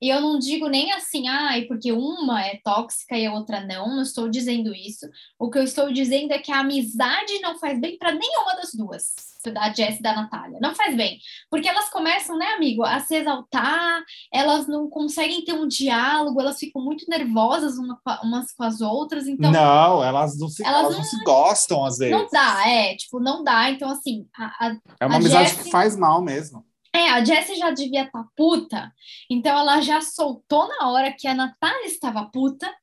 e 0.01 0.09
eu 0.09 0.19
não 0.21 0.37
digo 0.37 0.67
nem 0.67 0.91
assim, 0.91 1.27
ai, 1.27 1.63
porque 1.63 1.91
uma 1.91 2.41
é 2.41 2.59
tóxica 2.63 3.17
e 3.17 3.25
a 3.25 3.33
outra 3.33 3.65
não, 3.65 3.87
não 3.95 4.01
estou 4.01 4.29
dizendo 4.29 4.73
isso. 4.73 5.05
O 5.39 5.49
que 5.49 5.57
eu 5.57 5.63
estou 5.63 5.91
dizendo 5.91 6.31
é 6.33 6.39
que 6.39 6.51
a 6.51 6.59
amizade 6.59 7.39
não 7.41 7.57
faz 7.57 7.79
bem 7.79 7.97
para 7.97 8.11
nenhuma 8.13 8.55
das 8.55 8.71
duas, 8.73 9.13
da 9.53 9.71
Jess 9.73 9.99
e 9.99 10.01
da 10.01 10.13
Natália. 10.15 10.59
Não 10.61 10.73
faz 10.75 10.95
bem. 10.95 11.19
Porque 11.49 11.67
elas 11.67 11.89
começam, 11.89 12.37
né, 12.37 12.47
amigo, 12.53 12.83
a 12.83 12.99
se 12.99 13.15
exaltar, 13.15 14.03
elas 14.33 14.67
não 14.67 14.89
conseguem 14.89 15.43
ter 15.45 15.53
um 15.53 15.67
diálogo, 15.67 16.41
elas 16.41 16.57
ficam 16.59 16.83
muito 16.83 17.05
nervosas 17.09 17.77
uma 17.77 17.99
umas 18.23 18.51
com 18.53 18.63
as 18.63 18.81
outras, 18.81 19.27
então 19.27 19.51
não, 19.51 20.03
elas 20.03 20.37
não 20.37 20.49
se, 20.49 20.63
Elas 20.63 20.79
elas 20.81 20.91
não- 20.91 20.97
não 20.99 21.03
se 21.05 21.23
gostam 21.23 21.85
às 21.85 21.97
vezes. 21.97 22.15
não 22.15 22.27
dá, 22.31 22.67
é, 22.69 22.95
tipo, 22.95 23.19
não 23.19 23.43
dá. 23.43 23.69
Então, 23.69 23.89
assim, 23.89 24.27
a, 24.37 24.67
a- 24.67 24.77
É 24.99 25.05
uma 25.05 25.15
amizade 25.17 25.49
Jessie- 25.49 25.63
que 25.65 25.71
faz 25.71 25.95
mal 25.95 26.21
mesmo. 26.21 26.65
É, 26.95 27.09
a 27.09 27.23
Jessie 27.23 27.57
já 27.57 27.71
devia 27.71 28.03
estar 28.03 28.25
puta, 28.35 28.93
então 29.29 29.57
ela 29.57 29.81
já 29.81 29.99
soltou 29.99 30.67
na 30.67 30.89
hora 30.89 31.11
que 31.11 31.27
a 31.27 31.33
Natália 31.33 31.87
estava 31.87 32.25
puta. 32.31 32.73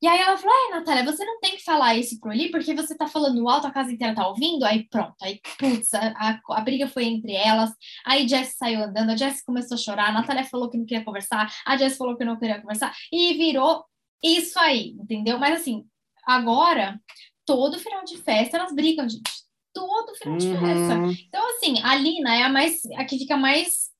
E 0.00 0.06
aí 0.06 0.18
ela 0.20 0.36
falou: 0.36 0.54
Ai, 0.54 0.78
Natália, 0.78 1.04
você 1.04 1.24
não 1.24 1.40
tem 1.40 1.56
que 1.56 1.64
falar 1.64 1.96
isso 1.96 2.18
pro 2.20 2.32
Eli, 2.32 2.50
porque 2.50 2.74
você 2.74 2.96
tá 2.96 3.08
falando 3.08 3.48
alto, 3.48 3.66
a 3.66 3.72
casa 3.72 3.92
inteira 3.92 4.14
tá 4.14 4.28
ouvindo. 4.28 4.64
Aí 4.64 4.88
pronto, 4.88 5.14
aí 5.22 5.40
putz, 5.58 5.92
a, 5.94 6.12
a, 6.16 6.40
a 6.50 6.60
briga 6.60 6.88
foi 6.88 7.04
entre 7.04 7.32
elas. 7.34 7.72
Aí 8.04 8.28
Jess 8.28 8.54
saiu 8.56 8.84
andando, 8.84 9.10
a 9.10 9.16
Jess 9.16 9.42
começou 9.44 9.76
a 9.76 9.78
chorar, 9.78 10.08
a 10.10 10.12
Natália 10.12 10.44
falou 10.44 10.70
que 10.70 10.78
não 10.78 10.86
queria 10.86 11.04
conversar, 11.04 11.52
a 11.66 11.76
Jess 11.76 11.96
falou 11.96 12.16
que 12.16 12.24
não 12.24 12.38
queria 12.38 12.60
conversar, 12.60 12.94
e 13.12 13.34
virou 13.34 13.84
isso 14.22 14.58
aí, 14.58 14.90
entendeu? 15.00 15.38
Mas 15.38 15.60
assim, 15.60 15.84
agora, 16.24 17.00
todo 17.44 17.78
final 17.78 18.04
de 18.04 18.18
festa 18.18 18.56
elas 18.56 18.74
brigam, 18.74 19.08
gente. 19.08 19.41
Todo 19.74 20.14
final 20.14 20.38
de 20.38 20.48
festa. 20.48 20.94
Uhum. 20.94 21.10
Então, 21.10 21.50
assim, 21.50 21.80
a 21.82 21.94
Lina 21.96 22.34
é 22.34 22.42
a 22.42 22.48
mais 22.48 22.80
a 22.96 23.04
que 23.04 23.18
fica 23.18 23.36
mais 23.36 23.90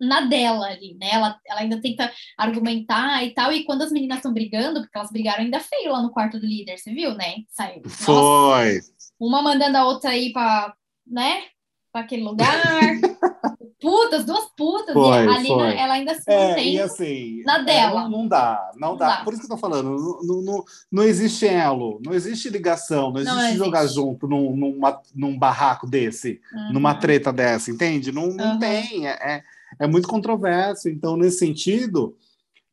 na 0.00 0.22
dela 0.22 0.66
ali, 0.66 0.94
né? 0.98 1.10
Ela, 1.12 1.38
ela 1.46 1.60
ainda 1.60 1.80
tenta 1.80 2.12
argumentar 2.36 3.24
e 3.24 3.32
tal. 3.32 3.52
E 3.52 3.64
quando 3.64 3.82
as 3.82 3.92
meninas 3.92 4.18
estão 4.18 4.32
brigando, 4.32 4.80
porque 4.80 4.96
elas 4.96 5.10
brigaram 5.10 5.42
ainda 5.42 5.60
feio 5.60 5.92
lá 5.92 6.02
no 6.02 6.10
quarto 6.10 6.38
do 6.38 6.46
líder, 6.46 6.78
você 6.78 6.92
viu, 6.92 7.14
né? 7.14 7.36
Saiu. 7.48 7.82
Nossa, 7.84 8.04
Foi. 8.04 8.80
uma 9.18 9.42
mandando 9.42 9.78
a 9.78 9.86
outra 9.86 10.16
ir 10.16 10.32
pra, 10.32 10.74
né? 11.06 11.44
Pra 11.92 12.02
aquele 12.02 12.22
lugar. 12.22 12.50
putas, 13.82 14.24
duas 14.24 14.44
putas. 14.56 14.94
Foi, 14.94 15.24
e 15.24 15.28
a 15.28 15.38
Lina, 15.38 15.54
foi. 15.54 15.76
ela 15.76 15.92
ainda 15.94 16.14
se 16.14 16.22
É, 16.30 16.48
mantém. 16.48 16.74
e 16.74 16.80
assim. 16.80 17.42
na 17.44 17.58
é, 17.58 17.64
dela. 17.64 18.02
não, 18.02 18.10
não 18.10 18.28
dá, 18.28 18.70
não, 18.76 18.90
Não 18.92 18.96
dá. 18.96 19.16
dá. 19.16 19.24
Por 19.24 19.32
isso 19.34 19.42
que 19.42 19.52
eu 19.52 19.56
tô 19.56 19.60
falando, 19.60 19.90
não, 19.90 20.22
não, 20.22 20.42
não, 20.42 20.64
não 20.90 21.02
existe 21.02 21.46
elo, 21.46 22.00
não 22.04 22.14
existe 22.14 22.48
ligação, 22.48 23.10
não 23.12 23.20
existe 23.20 23.38
existe. 23.38 23.58
jogar 23.58 23.86
junto 23.86 24.26
num, 24.28 24.56
numa, 24.56 25.00
num 25.14 25.38
barraco 25.38 25.86
desse, 25.86 26.40
Uhum. 26.54 26.72
numa 26.74 26.94
treta 26.94 27.32
dessa, 27.32 27.70
entende? 27.70 28.12
Não, 28.12 28.28
não 28.28 28.52
Uhum. 28.52 28.58
tem, 28.58 29.06
é, 29.06 29.10
é, 29.12 29.42
é 29.80 29.86
muito 29.86 30.06
controverso. 30.08 30.88
Então, 30.88 31.16
nesse 31.16 31.38
sentido, 31.38 32.16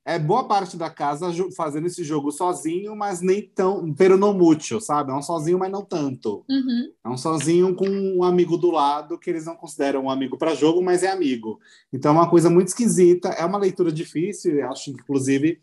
é 0.09 0.17
boa 0.17 0.47
parte 0.47 0.75
da 0.75 0.89
casa 0.89 1.27
fazendo 1.55 1.85
esse 1.85 2.03
jogo 2.03 2.31
sozinho, 2.31 2.95
mas 2.95 3.21
nem 3.21 3.43
tão. 3.43 3.93
Pero 3.93 4.17
no 4.17 4.33
mucho, 4.33 4.81
sabe? 4.81 5.11
É 5.11 5.13
um 5.13 5.21
sozinho, 5.21 5.59
mas 5.59 5.71
não 5.71 5.85
tanto. 5.85 6.43
Uhum. 6.49 6.91
É 7.05 7.09
um 7.09 7.17
sozinho 7.17 7.75
com 7.75 7.87
um 7.87 8.23
amigo 8.23 8.57
do 8.57 8.71
lado 8.71 9.19
que 9.19 9.29
eles 9.29 9.45
não 9.45 9.55
consideram 9.55 10.05
um 10.05 10.09
amigo 10.09 10.35
para 10.35 10.55
jogo, 10.55 10.81
mas 10.81 11.03
é 11.03 11.11
amigo. 11.11 11.59
Então 11.93 12.11
é 12.11 12.15
uma 12.15 12.29
coisa 12.29 12.49
muito 12.49 12.69
esquisita, 12.69 13.29
é 13.29 13.45
uma 13.45 13.59
leitura 13.59 13.91
difícil, 13.91 14.55
eu 14.55 14.71
acho, 14.71 14.89
inclusive, 14.89 15.59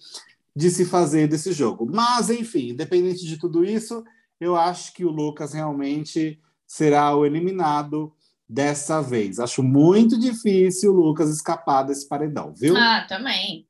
de 0.54 0.70
se 0.70 0.85
fazer 0.85 1.26
desse 1.26 1.52
jogo. 1.52 1.85
Mas, 1.92 2.30
enfim, 2.30 2.68
independente 2.70 3.26
de 3.26 3.37
tudo 3.38 3.64
isso, 3.64 4.04
eu 4.40 4.54
acho 4.54 4.94
que 4.94 5.04
o 5.04 5.11
Lucas 5.11 5.54
realmente 5.54 6.40
será 6.64 7.16
o 7.16 7.26
eliminado 7.26 8.12
dessa 8.48 9.00
vez. 9.00 9.40
Acho 9.40 9.62
muito 9.62 10.16
difícil 10.18 10.92
o 10.92 11.00
Lucas 11.00 11.30
escapar 11.30 11.82
desse 11.82 12.06
paredão, 12.09 12.54
viu? 12.54 12.76
Ah, 12.76 13.04
também. 13.09 13.65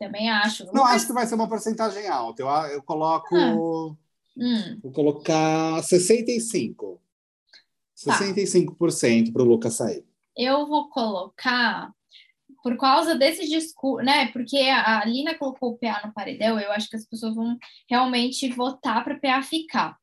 Também 0.00 0.30
acho. 0.30 0.64
Não 0.72 0.84
acho 0.84 1.06
que 1.06 1.12
vai 1.12 1.26
ser 1.26 1.34
uma 1.34 1.48
porcentagem 1.48 2.08
alta. 2.08 2.42
Eu, 2.42 2.48
eu 2.48 2.82
coloco. 2.82 3.36
Ah. 3.36 3.54
Hum, 4.36 4.80
Vou 4.82 4.90
colocar 4.92 5.82
65. 5.82 7.00
Tá. 8.02 8.18
65% 8.18 9.30
para 9.32 9.42
o 9.42 9.44
Lucas 9.44 9.74
sair. 9.74 10.02
eu 10.34 10.66
vou 10.66 10.88
colocar 10.88 11.92
por 12.62 12.76
causa 12.78 13.14
desse 13.14 13.46
discurso, 13.46 14.04
né? 14.04 14.28
Porque 14.32 14.56
a 14.56 15.04
Lina 15.04 15.34
colocou 15.34 15.72
o 15.72 15.78
PA 15.78 16.00
no 16.06 16.12
paredão, 16.14 16.58
eu 16.58 16.72
acho 16.72 16.88
que 16.88 16.96
as 16.96 17.06
pessoas 17.06 17.34
vão 17.34 17.58
realmente 17.88 18.48
votar 18.50 19.04
para 19.04 19.14
o 19.16 19.20
PA 19.20 19.42
ficar. 19.42 19.96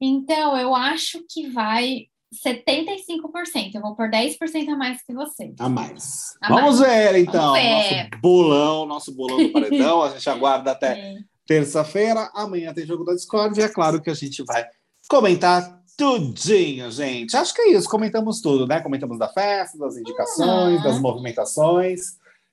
Então, 0.00 0.56
eu 0.56 0.74
acho 0.74 1.24
que 1.28 1.48
vai 1.48 2.06
75%. 2.32 3.74
Eu 3.74 3.80
vou 3.80 3.94
por 3.94 4.08
10% 4.10 4.68
a 4.68 4.76
mais 4.76 5.02
que 5.02 5.12
você. 5.12 5.52
A 5.58 5.68
mais. 5.68 6.34
A 6.42 6.48
Vamos 6.48 6.78
ver, 6.80 7.16
então. 7.16 7.52
Vamos 7.54 7.88
ver. 7.88 8.08
Nosso 8.10 8.20
bolão, 8.22 8.86
nosso 8.86 9.12
bolão 9.14 9.38
do 9.38 9.52
paredão. 9.52 10.02
A 10.02 10.10
gente 10.10 10.28
aguarda 10.30 10.72
até 10.72 10.92
É. 10.98 11.16
terça-feira. 11.46 12.30
Amanhã 12.34 12.72
tem 12.72 12.86
jogo 12.86 13.04
da 13.04 13.14
Discord. 13.14 13.58
E 13.58 13.62
é 13.62 13.68
claro 13.68 14.00
que 14.00 14.10
a 14.10 14.14
gente 14.14 14.42
vai 14.44 14.64
comentar 15.08 15.80
tudinho, 15.96 16.90
gente. 16.90 17.36
Acho 17.36 17.52
que 17.54 17.60
é 17.62 17.72
isso. 17.72 17.88
Comentamos 17.88 18.40
tudo, 18.40 18.66
né? 18.66 18.80
Comentamos 18.80 19.18
da 19.18 19.28
festa, 19.28 19.76
das 19.78 19.96
indicações, 19.96 20.78
Uhum. 20.78 20.82
das 20.82 20.98
movimentações 21.00 22.00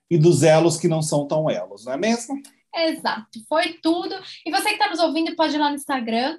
e 0.09 0.17
dos 0.17 0.43
elos 0.43 0.77
que 0.77 0.87
não 0.87 1.01
são 1.01 1.27
tão 1.27 1.49
elos, 1.49 1.85
não 1.85 1.93
é 1.93 1.97
mesmo? 1.97 2.35
Exato, 2.75 3.39
foi 3.49 3.73
tudo. 3.81 4.13
E 4.45 4.51
você 4.51 4.65
que 4.69 4.73
está 4.75 4.89
nos 4.89 4.99
ouvindo, 4.99 5.35
pode 5.35 5.55
ir 5.55 5.57
lá 5.57 5.69
no 5.69 5.75
Instagram, 5.75 6.37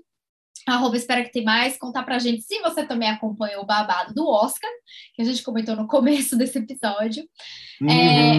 arroba 0.74 0.96
espera 0.96 1.22
que 1.24 1.32
tem 1.32 1.44
mais, 1.44 1.76
contar 1.78 2.02
pra 2.02 2.18
gente 2.18 2.42
se 2.42 2.60
você 2.60 2.84
também 2.84 3.08
acompanhou 3.10 3.62
o 3.62 3.66
babado 3.66 4.12
do 4.14 4.28
Oscar, 4.28 4.70
que 5.14 5.22
a 5.22 5.24
gente 5.24 5.42
comentou 5.42 5.74
no 5.76 5.86
começo 5.86 6.36
desse 6.36 6.58
episódio. 6.58 7.24
É, 7.80 7.84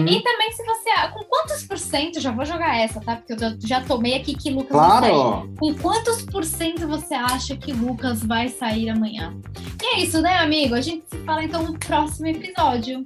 Uhum. 0.00 0.06
e 0.06 0.22
também 0.22 0.52
se 0.52 0.62
você. 0.64 0.90
Com 1.14 1.24
quantos 1.24 1.62
por 1.64 1.78
cento, 1.78 2.20
já 2.20 2.30
vou 2.30 2.44
jogar 2.44 2.78
essa, 2.78 3.00
tá? 3.00 3.16
Porque 3.16 3.32
eu 3.32 3.56
já, 3.66 3.80
tomei 3.80 4.14
aqui 4.14 4.34
que 4.34 4.50
Lucas 4.50 4.76
vai 4.76 5.00
sair. 5.00 5.10
Claro! 5.10 5.54
Com 5.58 5.74
quantos 5.76 6.22
por 6.22 6.44
cento 6.44 6.86
você 6.86 7.14
acha 7.14 7.56
que 7.56 7.72
Lucas 7.72 8.22
vai 8.22 8.48
sair 8.48 8.90
amanhã? 8.90 9.34
E 9.82 9.86
é 9.96 10.00
isso, 10.00 10.20
né, 10.20 10.36
amigo? 10.36 10.74
A 10.74 10.80
gente 10.82 11.06
se 11.08 11.16
fala 11.24 11.42
então 11.42 11.62
no 11.62 11.78
próximo 11.78 12.26
episódio. 12.26 13.02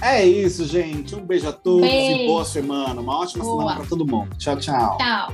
É 0.00 0.24
isso, 0.24 0.64
gente. 0.66 1.14
Um 1.16 1.24
beijo 1.26 1.48
a 1.48 1.52
todos 1.52 1.84
e 1.86 1.90
Beijo. 1.90 2.26
boa 2.26 2.44
semana. 2.44 3.00
Uma 3.00 3.18
ótima 3.18 3.42
Boa. 3.44 3.58
semana 3.62 3.76
para 3.80 3.88
todo 3.88 4.06
mundo. 4.06 4.36
Tchau, 4.38 4.56
tchau. 4.56 4.96
Tchau. 4.98 5.32